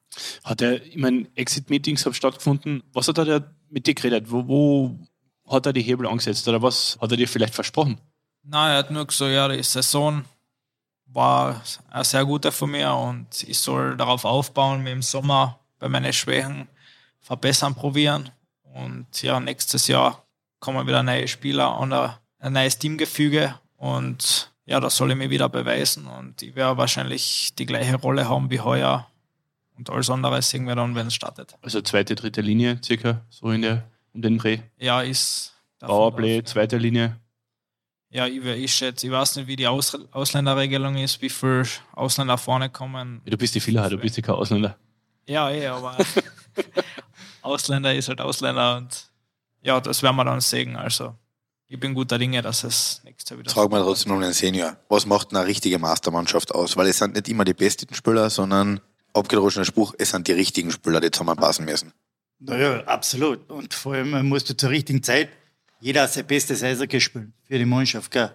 [0.44, 2.83] Hat er, ich meine, Exit-Meetings haben stattgefunden.
[2.92, 4.31] Was hat er mit dir geredet?
[4.31, 4.98] Wo, wo
[5.48, 8.00] hat er die Hebel angesetzt oder was hat er dir vielleicht versprochen?
[8.42, 10.24] Nein, er hat nur gesagt, ja, die Saison
[11.12, 15.88] war ein sehr guter von mir und ich soll darauf aufbauen, mir im Sommer bei
[15.88, 16.68] meinen Schwächen
[17.21, 18.31] verbessern, probieren.
[18.62, 20.25] Und ja, nächstes Jahr
[20.61, 25.49] kommen wieder neue Spieler und ein neues Teamgefüge und ja, da soll ich mich wieder
[25.49, 29.09] beweisen und ich werde wahrscheinlich die gleiche Rolle haben wie heuer
[29.79, 31.57] und alles andere sehen wir dann, wenn es startet.
[31.62, 34.59] Also zweite, dritte Linie circa, so in der, um den Dreh.
[34.79, 35.55] Ja, ist.
[35.79, 37.16] Powerplay, zweite Linie.
[38.11, 42.38] Ja, ich, ich schätze, ich weiß nicht, wie die Aus Ausländerregelung ist, wie viele Ausländer
[42.38, 43.21] vorne kommen.
[43.27, 44.77] Du bist die Vielheit, du bist ja kein Ausländer.
[45.27, 45.97] Ja, eh, aber
[47.42, 49.11] Ausländer ist halt Ausländer und
[49.61, 50.77] ja, das werden wir dann sehen.
[50.77, 51.14] Also
[51.66, 54.79] ich bin guter Dinge, dass es nächstes Jahr wieder Frag mal trotzdem noch einen Senior.
[54.88, 56.79] Was macht eine richtige Mastermannschaft aus?
[56.79, 58.81] Weil es sind nicht immer die besten Spieler, sondern
[59.12, 61.92] abgedroschener Spruch, es sind die richtigen Spieler, die zusammenpassen müssen.
[62.38, 63.51] Naja, absolut.
[63.51, 65.29] Und vor allem musst du zur richtigen Zeit
[65.80, 68.10] jeder sein bestes Eishockey spielen für die Mannschaft.
[68.10, 68.32] Gell?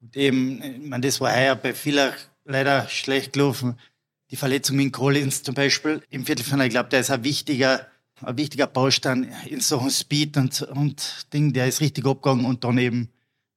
[0.00, 2.12] Und eben, ich meine, das war heuer bei vielen
[2.44, 3.78] leider schlecht gelaufen.
[4.30, 7.86] Die Verletzung mit Collins zum Beispiel im Viertelfinale, ich glaube, der ist ein wichtiger,
[8.22, 12.78] ein wichtiger Baustein in Sachen Speed und, und Ding, der ist richtig abgegangen und dann
[12.78, 13.08] eben,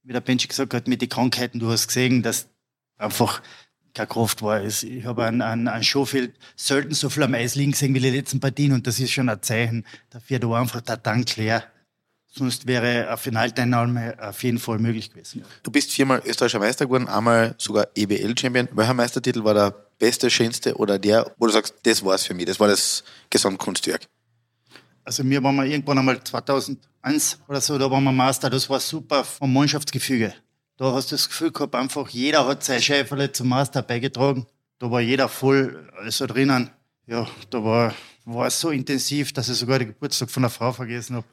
[0.03, 2.47] wie der Bench gesagt hat, mit den Krankheiten, du hast gesehen, dass
[2.97, 3.41] einfach
[3.93, 4.63] keine Kraft war.
[4.63, 8.09] Ich habe an, an, an Schofield selten so viel am Eis liegen gesehen wie die
[8.09, 11.63] letzten Partien und das ist schon ein Zeichen dafür, da war einfach der Tank leer.
[12.35, 15.45] Sonst wäre eine Finalteilnahme auf jeden Fall möglich gewesen.
[15.61, 18.69] Du bist viermal österreichischer Meister geworden, einmal sogar EBL-Champion.
[18.71, 19.69] Welcher Meistertitel war der
[19.99, 24.07] beste, schönste oder der, wo du sagst, das war's für mich, das war das Gesamtkunstwerk?
[25.03, 28.79] Also mir waren wir irgendwann einmal 2001 oder so, da waren wir Master, das war
[28.79, 30.33] super vom Mannschaftsgefüge.
[30.77, 34.47] Da hast du das Gefühl gehabt, einfach jeder hat sein Schäferle zum Master beigetragen.
[34.79, 36.71] Da war jeder voll, also drinnen.
[37.05, 37.93] Ja, da war
[38.25, 41.27] war so intensiv, dass ich sogar den Geburtstag von einer Frau vergessen habe.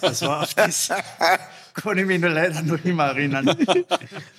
[0.00, 0.90] Das war auf das
[1.74, 3.56] kann ich mich nur leider noch immer erinnern.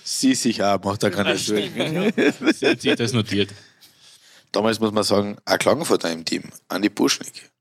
[0.03, 2.13] Sie sich auch, macht da keine Sorgen.
[2.53, 3.53] Sie hat sich das notiert.
[4.51, 7.51] Damals muss man sagen, ein Klagenfurter im Team, Andi Buschnick.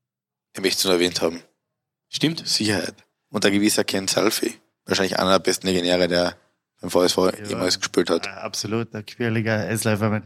[0.53, 1.41] Ich möchte es nur erwähnt haben.
[2.09, 2.47] Stimmt.
[2.47, 2.95] Sicherheit.
[3.29, 4.55] Und ein gewisser Ken Salfi.
[4.85, 6.37] Wahrscheinlich einer der besten Legionäre, der
[6.79, 8.27] beim VSV ja, jemals gespielt hat.
[8.27, 10.23] Absolut, ein quirliger Eisläufer.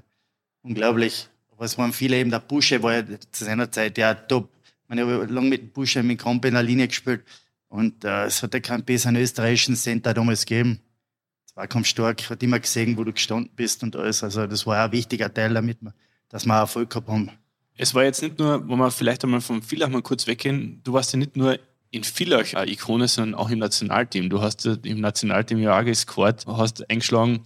[0.61, 1.29] Unglaublich
[1.61, 4.49] was waren viele eben, der Busche war ja zu seiner Zeit ja top.
[4.63, 7.23] Ich, meine, ich habe lange mit dem Busche, mit Krampe in der Linie gespielt
[7.69, 10.79] und äh, es hat ja keinen besseren österreichischen Center damals gegeben.
[11.45, 14.23] Zweikampfstark, hat immer gesehen, wo du gestanden bist und alles.
[14.23, 15.93] Also das war ein wichtiger Teil, damit wir,
[16.29, 17.29] dass wir Erfolg gehabt haben.
[17.77, 20.93] Es war jetzt nicht nur, wo wir vielleicht einmal vom Villach mal kurz weggehen, du
[20.93, 21.59] warst ja nicht nur
[21.91, 24.31] in Villach eine Ikone, sondern auch im Nationalteam.
[24.31, 27.41] Du hast im Nationalteam ja auch gescored, hast eingeschlagen.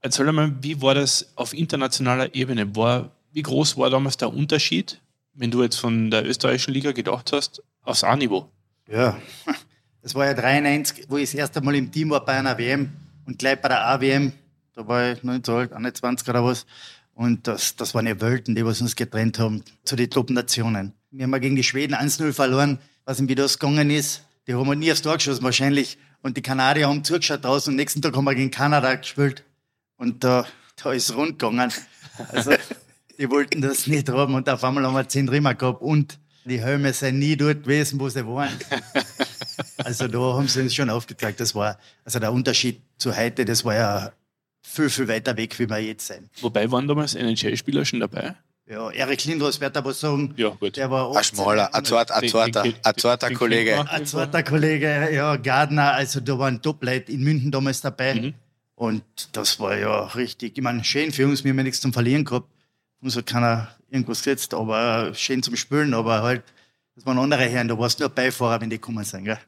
[0.00, 2.74] Erzähl mal, wie war das auf internationaler Ebene?
[2.74, 5.00] War wie groß war damals der Unterschied,
[5.32, 8.50] wenn du jetzt von der österreichischen Liga gedacht hast, aufs A-Niveau?
[8.90, 9.16] Ja,
[10.02, 12.90] es war ja 93, wo ich das erste Mal im Team war bei einer WM
[13.26, 14.32] und gleich bei der AWM,
[14.74, 16.66] da war ich 19 alt, 21 oder was.
[17.14, 20.94] Und das, das waren ja Welten, die was uns getrennt haben zu den Top-Nationen.
[21.12, 22.80] Wir haben ja gegen die Schweden 1-0 verloren.
[23.04, 25.96] Was wie das gegangen ist, die haben wir nie aufs Tor geschossen wahrscheinlich.
[26.22, 29.44] Und die Kanadier haben zugeschaut draußen und nächsten Tag haben wir gegen Kanada gespielt.
[29.96, 30.44] Und da,
[30.82, 31.72] da ist es rund gegangen.
[32.32, 32.52] Also,
[33.18, 36.60] die wollten das nicht haben und auf einmal haben wir zehn Rimmer gehabt und die
[36.60, 38.56] Helme sind nie dort gewesen, wo sie waren.
[39.78, 43.64] also da haben sie uns schon aufgezeigt, das war, also der Unterschied zu heute, das
[43.64, 44.12] war ja
[44.62, 46.30] viel, viel weiter weg, wie wir jetzt sind.
[46.40, 48.34] Wobei waren damals NHL-Spieler schon dabei?
[48.66, 50.76] Ja, Erik Lindros wird aber sagen, ja, gut.
[50.76, 53.84] der war ein schmaler, ein zarter Kollege.
[53.90, 58.14] Ein zarter Kollege, ja, Gardner, also da waren Top-Leute in München damals dabei.
[58.14, 58.34] Mhm.
[58.74, 59.02] Und
[59.32, 62.24] das war ja richtig, ich meine, schön für uns, wir haben ja nichts zum Verlieren
[62.24, 62.48] gehabt
[63.00, 66.42] uns hat keiner irgendwas gesetzt, aber schön zum Spülen, aber halt,
[66.94, 69.38] das waren andere Herren, da warst du nur Beifahrer, wenn die gekommen sind, gell?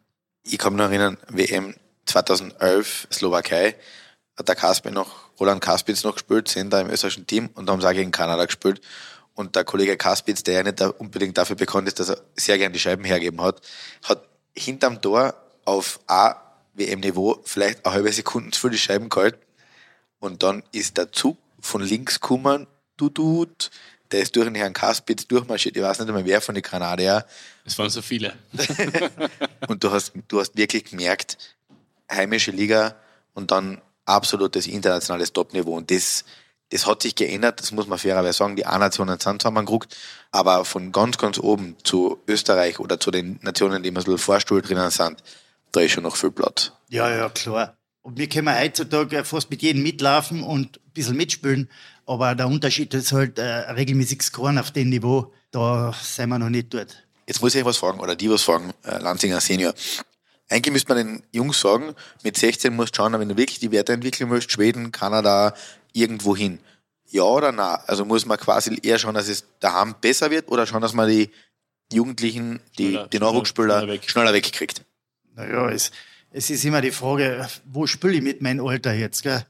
[0.42, 1.74] Ich kann mich noch erinnern, WM
[2.06, 3.76] 2011, Slowakei,
[4.36, 7.80] hat der Kaspin noch, Roland Kaspitz noch gespielt, sind da im österreichischen Team und haben
[7.80, 8.80] sie auch gegen Kanada gespielt.
[9.34, 12.72] Und der Kollege Kaspitz, der ja nicht unbedingt dafür bekannt ist, dass er sehr gern
[12.72, 13.60] die Scheiben hergeben hat,
[14.04, 15.34] hat hinterm Tor
[15.64, 19.40] auf A-WM-Niveau vielleicht eine halbe Sekunde zu viel die Scheiben gehalten.
[20.18, 22.66] Und dann ist der Zug von links gekommen
[23.00, 23.70] Dudut,
[24.12, 25.76] der ist durch den Herrn Kaspitz durchmarschiert.
[25.76, 27.24] Ich weiß nicht mehr, wer von den Kanadier.
[27.64, 28.34] Es waren so viele.
[29.68, 31.56] und du hast, du hast wirklich gemerkt,
[32.10, 32.96] heimische Liga
[33.34, 35.76] und dann absolutes internationales Topniveau.
[35.76, 36.24] Und das,
[36.70, 38.56] das hat sich geändert, das muss man fairerweise sagen.
[38.56, 39.96] Die A-Nationen sind zusammengeguckt,
[40.32, 44.60] aber von ganz, ganz oben zu Österreich oder zu den Nationen, die immer so Vorstuhl
[44.60, 45.22] drinnen sind,
[45.72, 46.72] da ist schon noch viel Platz.
[46.88, 47.76] Ja, ja, klar.
[48.02, 51.68] Und wir können heutzutage fast mit jedem mitlaufen und ein bisschen mitspielen.
[52.10, 55.32] Aber der Unterschied ist halt äh, regelmäßig Scoren auf dem Niveau.
[55.52, 57.04] Da sind wir noch nicht dort.
[57.26, 59.72] Jetzt muss ich was fragen, oder die was fragen, äh, Lanzinger Senior.
[60.48, 61.94] Eigentlich müsste man den Jungs sagen,
[62.24, 65.54] mit 16 musst du schauen, wenn du wirklich die Werte entwickeln willst, Schweden, Kanada,
[65.92, 66.58] irgendwo hin.
[67.06, 67.78] Ja oder nein?
[67.86, 71.08] Also muss man quasi eher schauen, dass es daheim besser wird oder schauen, dass man
[71.08, 71.30] die
[71.92, 74.10] Jugendlichen, die, Schneller- die Nachwuchsspieler schneller weg.
[74.10, 74.82] schneller wegkriegt.
[75.36, 75.92] Naja, es,
[76.32, 79.22] es ist immer die Frage, wo spiele ich mit meinem Alter jetzt?
[79.22, 79.44] Gell?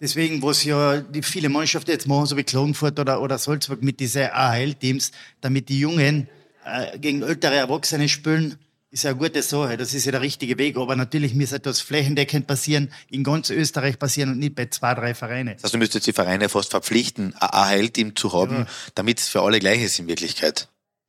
[0.00, 3.98] Deswegen, was ja die viele Mannschaften jetzt machen, so wie Klagenfurt oder, oder Salzburg mit
[3.98, 6.28] diesen AHL-Teams, damit die Jungen
[6.64, 8.56] äh, gegen ältere Erwachsene spielen,
[8.90, 9.76] ist ja eine gute Sache.
[9.76, 10.76] Das ist ja der richtige Weg.
[10.76, 15.14] Aber natürlich muss etwas flächendeckend passieren, in ganz Österreich passieren und nicht bei zwei, drei
[15.14, 15.54] Vereinen.
[15.54, 19.42] Das heißt, du müsstest die Vereine fast verpflichten, ein AHL-Team zu haben, damit es für
[19.42, 20.68] alle gleich ist in Wirklichkeit.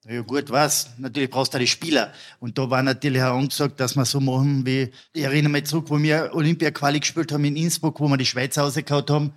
[0.10, 0.89] Ja gut, was?
[0.98, 2.12] Natürlich brauchst du die Spieler.
[2.39, 5.86] Und da war natürlich auch angesagt, dass wir so machen wie, ich erinnere mich zurück,
[5.89, 9.34] wo wir Olympia-Quali gespielt haben in Innsbruck, wo wir die Schweiz rausgehauen haben,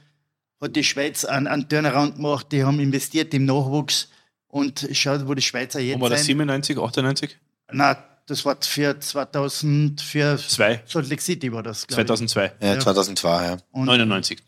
[0.62, 4.08] hat die Schweiz einen, einen Turnaround gemacht, die haben investiert im Nachwuchs
[4.46, 6.38] und schaut, wo die Schweizer jetzt Wo war das sind.
[6.38, 7.38] 97, 98?
[7.70, 10.82] Nein, das war für 2000, für Zwei.
[10.86, 12.06] Salt Lake City war das, glaube ich.
[12.06, 12.52] 2002.
[12.60, 13.56] Ja, 2002, ja.
[13.72, 14.38] Und, 99.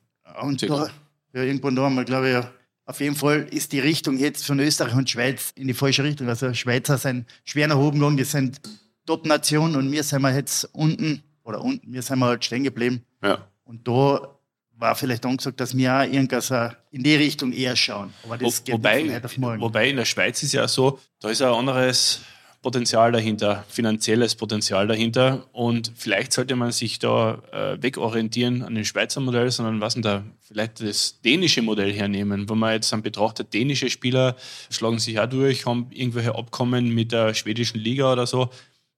[0.41, 0.89] und da,
[1.35, 2.51] ja, irgendwann da haben wir, glaube ich, ja,
[2.87, 6.29] auf jeden Fall ist die Richtung jetzt von Österreich und Schweiz in die falsche Richtung.
[6.29, 8.61] Also Schweizer sind schwer nach oben gegangen, die sind
[9.07, 13.05] Top-Nation und wir sind wir jetzt unten, oder unten, wir sind wir halt stehen geblieben.
[13.23, 13.39] Ja.
[13.65, 14.35] Und da
[14.77, 18.13] war vielleicht angesagt, dass wir auch irgendwas äh, in die Richtung eher schauen.
[18.25, 19.61] Aber Wo, das geht nicht von wobei, heute auf morgen.
[19.61, 22.21] wobei in der Schweiz ist ja so, da ist ein anderes
[22.65, 25.47] Potenzial dahinter, finanzielles Potenzial dahinter.
[25.53, 30.03] Und vielleicht sollte man sich da äh, wegorientieren an den Schweizer Modell, sondern was denn
[30.03, 34.35] da vielleicht das dänische Modell hernehmen, wo man jetzt dann betrachtet, dänische Spieler
[34.71, 38.49] schlagen sich auch durch, haben irgendwelche Abkommen mit der schwedischen Liga oder so.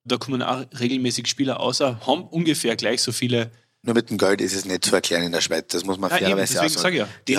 [0.04, 3.50] Da kommen auch regelmäßig Spieler außer, haben ungefähr gleich so viele
[3.82, 5.64] Nur mit dem Geld ist es nicht zu erklären in der Schweiz.
[5.70, 6.96] Das muss man Ja, fairerweise sagen.
[6.96, 7.08] ja.
[7.26, 7.32] Die,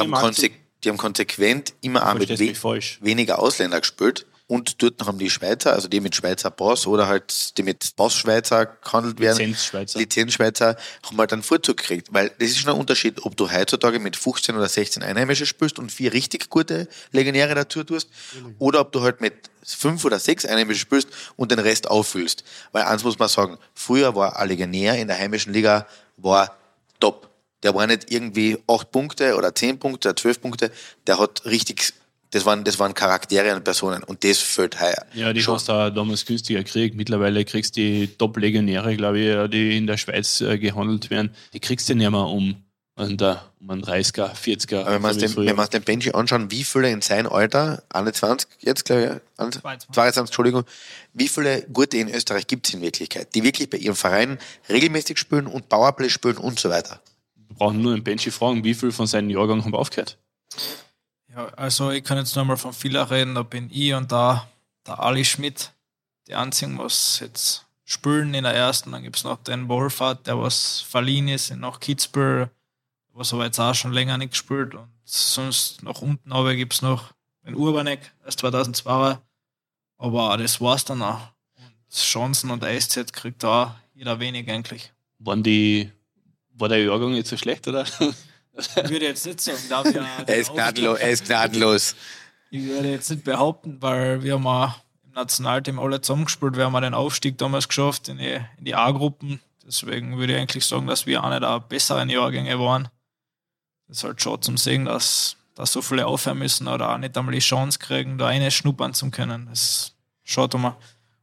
[0.83, 2.53] die haben konsequent immer auch mit we
[2.99, 4.25] weniger Ausländer gespielt.
[4.47, 8.65] Und dort haben die Schweizer, also die mit Schweizer Pass oder halt die mit Pass-Schweizer
[8.65, 9.99] gehandelt werden, Lizenz-Schweizer.
[9.99, 12.07] Lizenzschweizer, haben halt einen Vorzug gekriegt.
[12.11, 15.79] Weil das ist schon ein Unterschied, ob du heutzutage mit 15 oder 16 Einheimische spielst
[15.79, 18.09] und vier richtig gute Legionäre dazu tust,
[18.57, 19.33] oder ob du halt mit
[19.63, 22.45] fünf oder sechs Einheimische spielst und den Rest auffüllst.
[22.71, 26.55] Weil eins muss man sagen, früher war ein Legionär in der heimischen Liga war
[26.99, 27.29] top.
[27.63, 30.71] Der war nicht irgendwie acht Punkte oder zehn Punkte oder zwölf Punkte,
[31.05, 31.93] der hat richtig,
[32.31, 35.05] das waren, das waren Charaktere und Personen und das fällt heuer.
[35.13, 35.55] Ja, die schon.
[35.55, 36.95] hast du auch damals günstiger gekriegt.
[36.95, 41.31] Mittlerweile kriegst du die Top-Legionäre, glaube ich, die in der Schweiz äh, gehandelt werden.
[41.53, 42.55] Die kriegst du nicht mehr um,
[42.97, 44.81] um, der, um einen 30er, 40er.
[44.81, 45.45] Aber wenn wir uns den, früher.
[45.47, 49.09] wenn wir uns den Benji anschauen, wie viele in seinem Alter, 21 jetzt, glaube ich,
[49.39, 49.93] 21, 22.
[49.93, 50.63] 22, Entschuldigung,
[51.13, 54.37] wie viele gute in Österreich gibt es in Wirklichkeit, die wirklich bei ihrem Verein
[54.67, 56.99] regelmäßig spielen und Powerplay spielen und so weiter.
[57.47, 60.17] Wir brauchen nur den Benji fragen, wie viel von seinen Jahrgang haben aufgehört.
[61.37, 64.47] Ja, also ich kann jetzt nur mal von Villa reden, da bin ich und da
[64.87, 65.71] der Ali Schmidt,
[66.25, 68.91] die einzigen, was jetzt spielen in der ersten.
[68.91, 72.49] Dann gibt es noch den Wohlfahrt, der was verliehen ist, nach Kitzbühel,
[73.13, 74.73] was aber jetzt auch schon länger nicht gespielt.
[74.73, 77.13] Und sonst nach unten aber gibt es noch
[77.45, 79.19] den Urbanek, erst 2002
[79.99, 81.21] Aber das war's dann auch.
[81.55, 84.91] Und Chancen und SZ kriegt da jeder wenig eigentlich.
[85.19, 85.91] Waren die,
[86.55, 87.85] war der Jahrgang jetzt so schlecht, oder?
[88.57, 90.99] Ich würde jetzt nicht sagen, da wir Er ist gnadenlos.
[90.99, 91.95] Er ist gnadenlos.
[92.49, 96.55] Ich würde jetzt nicht behaupten, weil wir haben auch im Nationalteam alle zusammengespielt.
[96.55, 99.41] Wir haben den Aufstieg damals geschafft in die, in die A-Gruppen.
[99.65, 102.87] Deswegen würde ich eigentlich sagen, dass wir eine der besseren Jahrgänge waren.
[103.87, 107.17] Das ist halt schon zum Sehen, dass, dass so viele aufhören müssen oder auch nicht
[107.17, 109.47] einmal die Chance kriegen, da eine schnuppern zu können.
[109.49, 109.93] Das
[110.23, 110.73] schaut um, um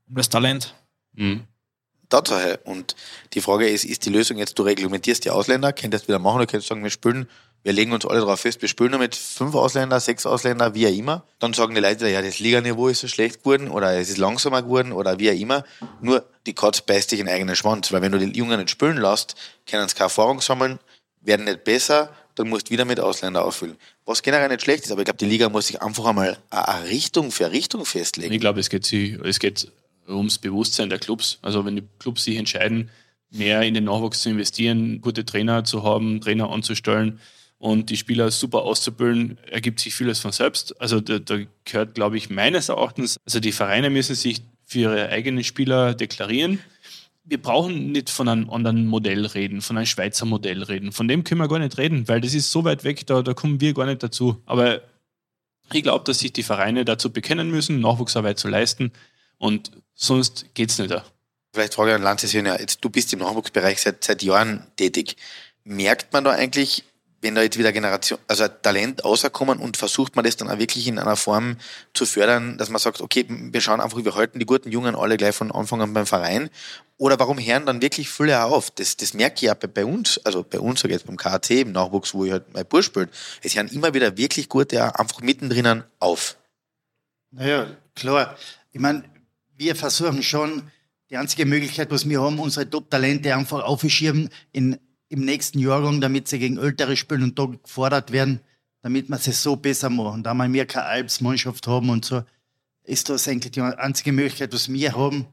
[0.09, 0.75] das Talent.
[1.15, 1.47] Mhm.
[2.09, 2.61] Tatsache.
[2.65, 2.97] Und
[3.33, 6.47] die Frage ist, ist die Lösung jetzt, du reglementierst die Ausländer, könntest wieder machen, du
[6.47, 7.29] könntest sagen, wir spielen,
[7.63, 10.87] wir legen uns alle darauf fest, wir spielen nur mit fünf Ausländer, sechs Ausländer, wie
[10.87, 11.25] auch immer.
[11.39, 14.63] Dann sagen die Leute, ja, das Liganiveau ist so schlecht geworden oder es ist langsamer
[14.63, 15.65] geworden oder wie auch immer.
[16.01, 18.71] Nur die Katz beißt sich in den eigenen Schwanz, weil wenn du die Jungen nicht
[18.71, 19.35] spielen lässt,
[19.69, 20.79] können sie keine Erfahrung sammeln,
[21.23, 23.77] werden nicht besser, dann musst du wieder mit Ausländer auffüllen.
[24.05, 26.89] Was generell nicht schlecht ist, aber ich glaube, die Liga muss sich einfach einmal eine
[26.89, 28.35] Richtung für Richtung festlegen.
[28.35, 29.73] Ich glaube, es geht, es geht
[30.09, 31.39] ums Bewusstsein der Clubs.
[31.43, 32.91] Also wenn die Clubs sich entscheiden,
[33.31, 37.19] mehr in den Nachwuchs zu investieren, gute Trainer zu haben, Trainer anzustellen
[37.59, 40.81] und die Spieler super auszubilden, ergibt sich vieles von selbst.
[40.81, 45.09] Also da, da gehört, glaube ich, meines Erachtens, also die Vereine müssen sich für ihre
[45.09, 46.59] eigenen Spieler deklarieren.
[47.25, 50.93] wir brauchen nicht von einem anderen Modell reden, von einem Schweizer Modell reden.
[50.93, 53.33] Von dem können wir gar nicht reden, weil das ist so weit weg, da, da
[53.35, 54.43] kommen wir gar nicht dazu.
[54.45, 54.83] Aber
[55.73, 58.93] ich glaube, dass sich die Vereine dazu bekennen müssen, Nachwuchsarbeit zu leisten
[59.39, 60.95] und sonst geht es nicht.
[61.53, 65.17] Vielleicht frage ich an Lanzes jetzt du bist im Nachwuchsbereich seit, seit Jahren tätig.
[65.63, 66.85] Merkt man da eigentlich,
[67.25, 70.89] wenn da jetzt wieder Generation, also Talent außerkommen und versucht man das dann auch wirklich
[70.89, 71.57] in einer Form
[71.95, 75.17] zu fördern, dass man sagt, okay, wir schauen einfach, wir halten die guten Jungen alle
[75.17, 76.51] gleich von Anfang an beim Verein.
[76.99, 78.71] Oder warum hören dann wirklich viele auf?
[78.73, 81.17] Das, das merke ich ja bei, bei uns, also bei uns, sag ich jetzt beim
[81.17, 83.09] KAC, im Nachwuchs, wo ich halt mein Bursch spiele.
[83.43, 86.37] Es hören immer wieder wirklich gute auch einfach mittendrin auf.
[87.31, 88.37] Naja, klar.
[88.73, 89.05] Ich meine,
[89.57, 90.63] wir versuchen schon,
[91.11, 94.79] die einzige Möglichkeit, was wir haben, unsere Top-Talente einfach aufzuschirmen in
[95.15, 98.41] im nächsten Jahrgang, damit sie gegen Ältere spielen und da gefordert werden,
[98.83, 100.23] damit wir es so besser machen.
[100.23, 102.23] Da wir keine Alpsmannschaft haben und so,
[102.83, 105.27] ist das eigentlich die einzige Möglichkeit, was wir haben.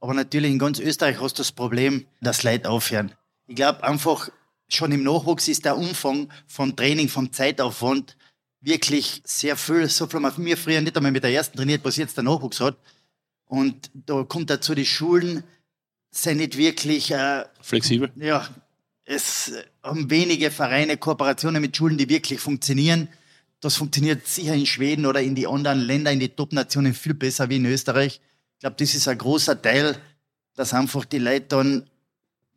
[0.00, 3.12] Aber natürlich in ganz Österreich hast du das Problem, dass Leute aufhören.
[3.46, 4.30] Ich glaube einfach,
[4.68, 8.16] schon im Nachwuchs ist der Umfang von Training, vom Zeitaufwand
[8.60, 9.88] wirklich sehr viel.
[9.88, 12.60] So viel haben wir früher nicht einmal mit der ersten trainiert, was jetzt der Nachwuchs
[12.60, 12.76] hat.
[13.46, 15.44] Und da kommt dazu, die Schulen
[16.10, 18.10] sind nicht wirklich äh, flexibel.
[18.16, 18.48] Ja,
[19.04, 23.08] es haben wenige Vereine Kooperationen mit Schulen, die wirklich funktionieren.
[23.60, 27.48] Das funktioniert sicher in Schweden oder in die anderen Länder, in die Top-Nationen viel besser
[27.48, 28.20] wie in Österreich.
[28.54, 29.96] Ich glaube, das ist ein großer Teil,
[30.54, 31.90] dass einfach die Leute dann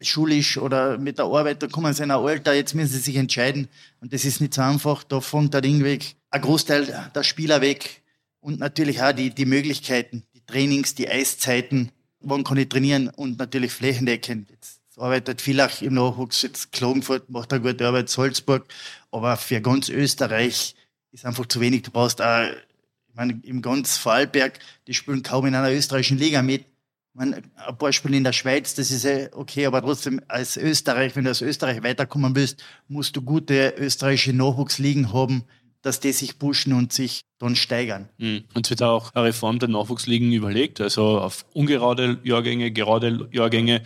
[0.01, 3.15] schulisch oder mit der Arbeit, da kommen sie in ein Alter, jetzt müssen sie sich
[3.17, 3.67] entscheiden.
[3.99, 5.03] Und das ist nicht so einfach.
[5.03, 6.15] Da fängt der Ding weg.
[6.31, 8.01] Ein Großteil der Spieler weg.
[8.41, 11.91] Und natürlich auch die, die Möglichkeiten, Trainings, die Eiszeiten.
[12.21, 13.09] Wann kann ich trainieren?
[13.09, 14.49] Und natürlich flächendeckend.
[14.49, 18.65] Jetzt arbeitet vielleicht im Nachwuchs, jetzt Klagenfurt macht eine gute Arbeit, Salzburg,
[19.11, 20.75] aber für ganz Österreich
[21.11, 21.83] ist einfach zu wenig.
[21.83, 26.41] Du brauchst auch, ich meine, im ganz Vorarlberg, die spielen kaum in einer österreichischen Liga
[26.41, 26.61] mit.
[26.61, 30.57] Ich meine, ein paar spielen in der Schweiz, das ist ja okay, aber trotzdem als
[30.57, 35.43] Österreich, wenn du aus Österreich weiterkommen willst, musst du gute österreichische Nachwuchsligen haben,
[35.82, 38.09] dass die sich pushen und sich dann steigern.
[38.17, 38.43] Mhm.
[38.53, 43.84] Und es wird auch eine Reform der Nachwuchsligen überlegt, also auf ungerade Jahrgänge, gerade Jahrgänge.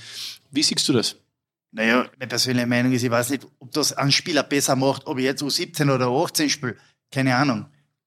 [0.51, 1.17] Wie siehst du das?
[1.71, 5.17] Naja, meine persönliche Meinung ist, ich weiß nicht, ob das einen Spieler besser macht, ob
[5.17, 6.77] ich jetzt U17 oder U18 spiele.
[7.11, 7.65] Keine Ahnung.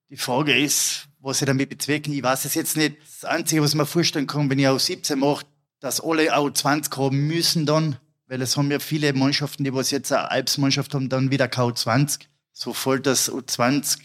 [0.09, 2.13] Die Frage ist, was ich damit bezwecken.
[2.13, 2.97] Ich weiß es jetzt nicht.
[3.01, 5.45] Das Einzige, was ich mir vorstellen kann, wenn ich U17 mache,
[5.81, 10.11] dass alle U20 haben müssen dann, weil es haben ja viele Mannschaften, die was jetzt
[10.13, 12.21] eine Alpsmannschaft haben, dann wieder K20.
[12.59, 13.99] So voll das U20,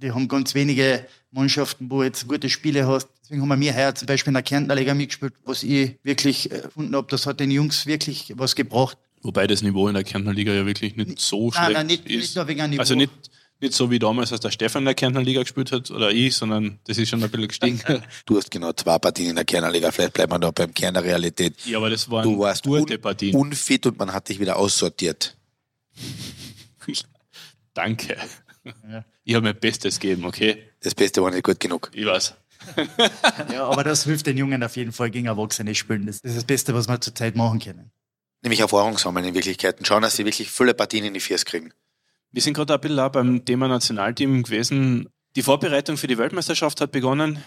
[0.00, 3.06] die haben ganz wenige Mannschaften, wo jetzt gute Spiele hast.
[3.22, 6.50] Deswegen haben wir mir heuer zum Beispiel in der Kärntner Liga mitgespielt, was ich wirklich
[6.50, 8.96] äh, gefunden habe, das hat den Jungs wirklich was gebracht.
[9.20, 12.06] Wobei das Niveau in der Kärntner Liga ja wirklich nicht so schlecht nein, nein, nicht,
[12.06, 12.16] ist.
[12.16, 12.80] Nicht nur wegen Niveau.
[12.80, 13.12] Also nicht,
[13.60, 16.34] nicht so wie damals, als der Stefan in der Kärntner Liga gespielt hat oder ich,
[16.34, 17.82] sondern das ist schon ein bisschen gestiegen.
[18.24, 20.94] du hast genau zwei Partien in der Kärntner Liga, vielleicht bleibt man da beim Kern
[20.94, 21.56] der Realität.
[21.66, 23.36] Ja, aber das waren du warst gute un Partien.
[23.36, 25.36] unfit und man hat dich wieder aussortiert.
[27.78, 28.16] Danke.
[28.90, 29.04] Ja.
[29.22, 30.64] Ich habe mein Bestes gegeben, okay?
[30.80, 31.90] Das Beste war nicht gut genug.
[31.94, 32.34] Ich weiß.
[33.52, 36.06] ja, aber das hilft den Jungen auf jeden Fall gegen Erwachsene spielen.
[36.06, 37.92] Das ist das Beste, was wir zurzeit machen können.
[38.42, 41.44] Nämlich Erfahrung sammeln in Wirklichkeit und schauen, dass sie wirklich volle Partien in die Viers
[41.44, 41.72] kriegen.
[42.32, 45.08] Wir sind gerade ein bisschen auch beim Thema Nationalteam gewesen.
[45.36, 47.44] Die Vorbereitung für die Weltmeisterschaft hat begonnen.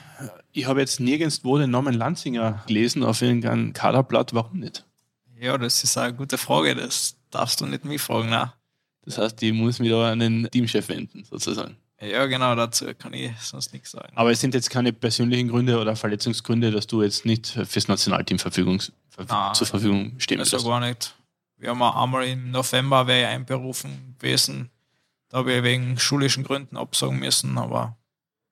[0.53, 4.33] Ich habe jetzt nirgendwo den Namen Lanzinger gelesen auf irgendeinem Kaderblatt.
[4.33, 4.85] Warum nicht?
[5.37, 6.73] Ja, das ist eine gute Frage.
[6.73, 8.29] Das darfst du nicht mich fragen.
[8.29, 8.51] Nein.
[9.05, 11.77] Das heißt, ich muss mich da an den Teamchef wenden, sozusagen.
[12.01, 14.11] Ja, genau, dazu kann ich sonst nichts sagen.
[14.15, 18.39] Aber es sind jetzt keine persönlichen Gründe oder Verletzungsgründe, dass du jetzt nicht fürs Nationalteam
[18.39, 18.81] Verfügung,
[19.27, 20.53] Nein, zur Verfügung stehen willst?
[20.53, 21.13] Also gar nicht.
[21.57, 24.71] Wir haben einmal im November wäre ich einberufen gewesen.
[25.29, 27.95] Da habe ich wegen schulischen Gründen absagen müssen, aber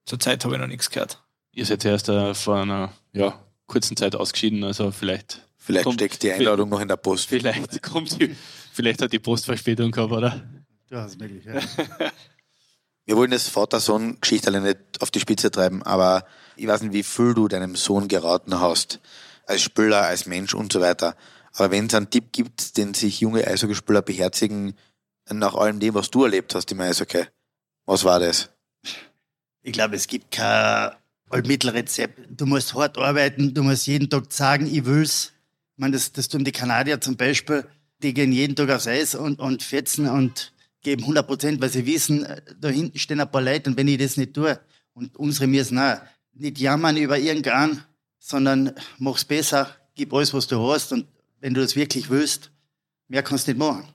[0.04, 1.20] zurzeit habe ich noch nichts gehört.
[1.52, 3.34] Ihr seid erst äh, vor einer ja,
[3.66, 5.42] kurzen Zeit ausgeschieden, also vielleicht.
[5.70, 7.28] Vielleicht kommt, steckt die Einladung noch in der Post.
[7.28, 8.34] Vielleicht kommt die,
[8.72, 10.42] vielleicht hat die Post Verspätung gehabt, oder?
[10.90, 11.60] Ja, ist möglich, ja.
[13.06, 16.24] Wir wollen das Vater-Sohn-Geschichte nicht auf die Spitze treiben, aber
[16.56, 19.00] ich weiß nicht, wie viel du deinem Sohn geraten hast.
[19.46, 21.16] Als Spieler, als Mensch und so weiter.
[21.54, 24.74] Aber wenn es einen Tipp gibt, den sich junge Eishockeyspieler beherzigen,
[25.28, 27.24] nach allem dem, was du erlebt hast im Eishockey,
[27.86, 28.50] was war das?
[29.62, 30.92] Ich glaube, es gibt kein
[31.44, 32.20] Mittelrezept.
[32.30, 35.32] Du musst hart arbeiten, du musst jeden Tag sagen, ich will's.
[35.80, 37.64] Ich meine, das, das tun die Kanadier zum Beispiel,
[38.02, 40.52] die gehen jeden Tag aufs Eis und, und fetzen und
[40.82, 43.88] geben 100 Prozent, weil sie wissen, äh, da hinten stehen ein paar Leute und wenn
[43.88, 44.60] ich das nicht tue,
[44.92, 45.96] und unsere müssen auch
[46.34, 47.82] nicht jammern über irgendeinen,
[48.18, 51.06] sondern mach's besser, gib alles, was du hast und
[51.40, 52.50] wenn du das wirklich willst,
[53.08, 53.88] mehr kannst du nicht machen.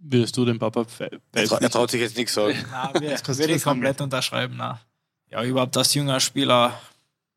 [0.00, 0.84] Würdest du dem Papa
[1.30, 2.58] Er traut sich jetzt nichts sagen.
[2.72, 4.56] Nein, wir, das würde ich komplett unterschreiben.
[4.56, 4.80] Nein.
[5.30, 6.80] Ja, überhaupt als junger Spieler,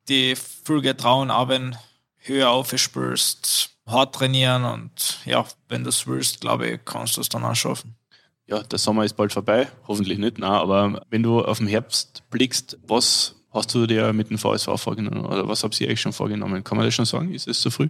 [0.09, 1.77] die viel getrauen, auch wenn
[2.17, 7.29] höher aufspielst, hart trainieren und ja, wenn du es willst, glaube ich, kannst du es
[7.29, 7.95] dann auch schaffen.
[8.45, 12.23] Ja, der Sommer ist bald vorbei, hoffentlich nicht, nein, aber wenn du auf den Herbst
[12.29, 16.13] blickst, was hast du dir mit dem VSV vorgenommen oder was habt ihr euch schon
[16.13, 16.63] vorgenommen?
[16.63, 17.33] Kann man das schon sagen?
[17.33, 17.89] Ist es zu früh?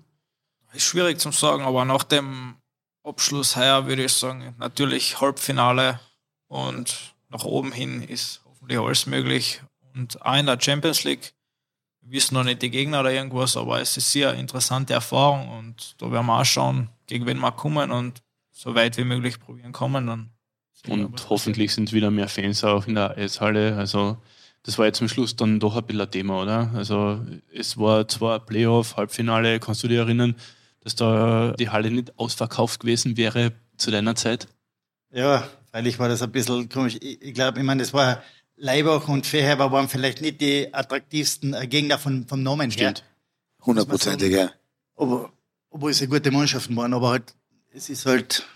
[0.73, 2.55] Ist schwierig zu sagen, aber nach dem
[3.03, 5.99] Abschluss heuer würde ich sagen, natürlich Halbfinale
[6.47, 9.61] und nach oben hin ist hoffentlich alles möglich.
[9.93, 11.33] Und auch in der Champions League,
[12.05, 16.11] wissen noch nicht die Gegner oder irgendwas, aber es ist sehr interessante Erfahrung und da
[16.11, 20.07] werden wir auch schauen, gegen wen wir kommen und so weit wie möglich probieren kommen.
[20.07, 20.29] Dann
[20.87, 23.75] und hoffentlich sind wieder mehr Fans auch in der Eishalle.
[23.77, 24.17] Also
[24.63, 26.71] das war jetzt zum Schluss dann doch ein bisschen ein Thema, oder?
[26.73, 27.21] Also
[27.53, 30.35] es war zwar ein Playoff, Halbfinale, kannst du dir erinnern,
[30.81, 34.47] dass da die Halle nicht ausverkauft gewesen wäre zu deiner Zeit?
[35.11, 36.97] Ja, freilich war das ein bisschen komisch.
[36.99, 38.21] Ich, ich glaube, ich meine, das war
[38.63, 42.99] Leibach und Feherber waren vielleicht nicht die attraktivsten Gegner von, vom Namen Stimmt.
[42.99, 43.07] her.
[43.65, 44.51] Hundertprozentig, ja.
[44.95, 47.35] Obwohl, es ja gute Mannschaften waren, aber halt,
[47.73, 48.47] es ist halt,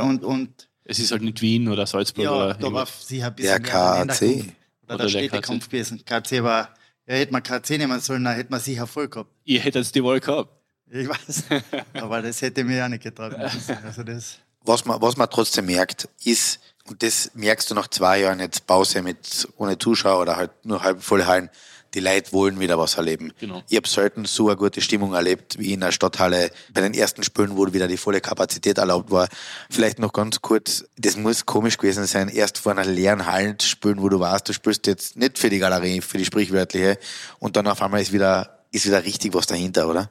[0.00, 2.24] und, und es ist halt nicht Wien oder Salzburg.
[2.24, 4.54] Ja, oder da war sicher ein bisschen der KC.
[4.84, 6.02] Oder, oder der Städtekampf gewesen.
[6.02, 6.74] KC war,
[7.06, 9.30] ja, hätte man KC nehmen sollen, dann hätte man sicher voll gehabt.
[9.44, 10.50] Ihr hättet die Wahl gehabt.
[10.88, 11.44] Ich weiß,
[11.94, 13.34] aber das hätte mir auch nicht getraut.
[13.84, 18.20] Also das was man, was man trotzdem merkt, ist, und das merkst du nach zwei
[18.20, 21.50] Jahren jetzt Pause mit ohne Zuschauer oder halt nur halb volle Hallen,
[21.94, 23.32] die Leute wollen wieder was erleben.
[23.40, 23.62] Genau.
[23.68, 27.22] Ich habe selten so eine gute Stimmung erlebt wie in der Stadthalle bei den ersten
[27.22, 29.28] Spielen, wo wieder die volle Kapazität erlaubt war.
[29.70, 33.66] Vielleicht noch ganz kurz, das muss komisch gewesen sein, erst vor einer leeren Halle zu
[33.66, 36.98] spielen, wo du warst, du spielst jetzt nicht für die Galerie, für die sprichwörtliche,
[37.38, 40.10] und dann auf einmal ist wieder, ist wieder richtig was dahinter, oder?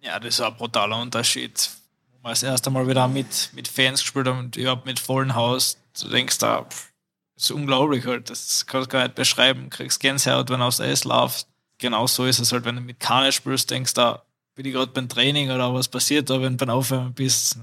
[0.00, 1.70] Ja, das ist ein brutaler Unterschied.
[2.12, 5.34] Wo wir das erste Mal wieder mit, mit Fans gespielt haben und überhaupt mit vollen
[5.34, 6.92] Haus, du denkst da, pff,
[7.34, 8.30] das ist unglaublich halt.
[8.30, 9.64] Das kannst du gar nicht beschreiben.
[9.64, 11.48] Du kriegst Gänsehaut, wenn du aufs Eis laufst.
[11.78, 14.20] Genau so ist es halt, wenn du mit Kane spielst, denkst du,
[14.54, 17.58] bin ich gerade beim Training oder was passiert da, wenn du beim Aufwärmen bist.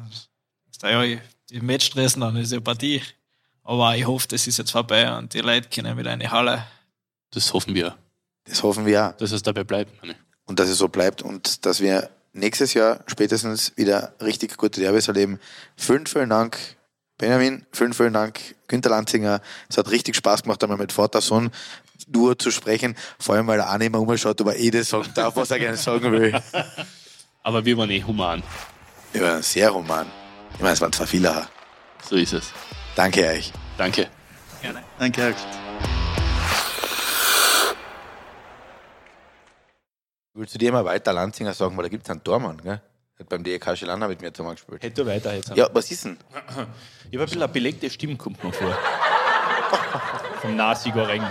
[0.80, 1.20] Da, ja,
[1.50, 3.02] die Match stressen, dann ist ja Partie.
[3.64, 6.66] Aber ich hoffe, das ist jetzt vorbei und die Leute können wieder in die Halle.
[7.32, 7.96] Das hoffen wir.
[8.44, 9.18] Das hoffen wir auch.
[9.18, 10.02] Dass es dabei bleibt.
[10.02, 10.16] Meine.
[10.46, 15.08] Und dass es so bleibt und dass wir nächstes Jahr spätestens wieder richtig gute Derbys
[15.08, 15.40] erleben.
[15.78, 16.58] Vielen, vielen Dank
[17.22, 18.39] Benjamin, vielen, vielen Dank.
[18.67, 21.51] Günter Lanzinger, es hat richtig Spaß gemacht, einmal mit Vater-Sohn
[22.07, 22.97] nur zu sprechen.
[23.19, 25.51] Vor allem, weil er auch nicht mehr umschaut, ob er eh das sagen darf, was
[25.51, 26.34] er gerne sagen will.
[27.43, 28.41] Aber wir waren eh human.
[29.13, 30.07] Wir waren sehr human.
[30.55, 31.47] Ich meine, es waren zwar viele.
[32.09, 32.45] So ist es.
[32.95, 33.53] Danke euch.
[33.78, 34.09] Danke.
[34.59, 34.82] Gerne.
[34.97, 35.36] Danke euch.
[40.34, 42.82] Willst du dir mal weiter Lanzinger sagen, weil da gibt es einen Tormann, gell?
[43.22, 44.82] Hat beim DEK Schilana mit mir zusammen gespielt.
[44.82, 45.55] Hätte weiter jetzt.
[45.55, 46.17] Ja, was ist denn?
[46.49, 46.67] Ich habe
[47.11, 48.76] ein bisschen eine belegte Stimme, kommt mir vor.
[50.41, 51.24] Vom Nasi Goreng.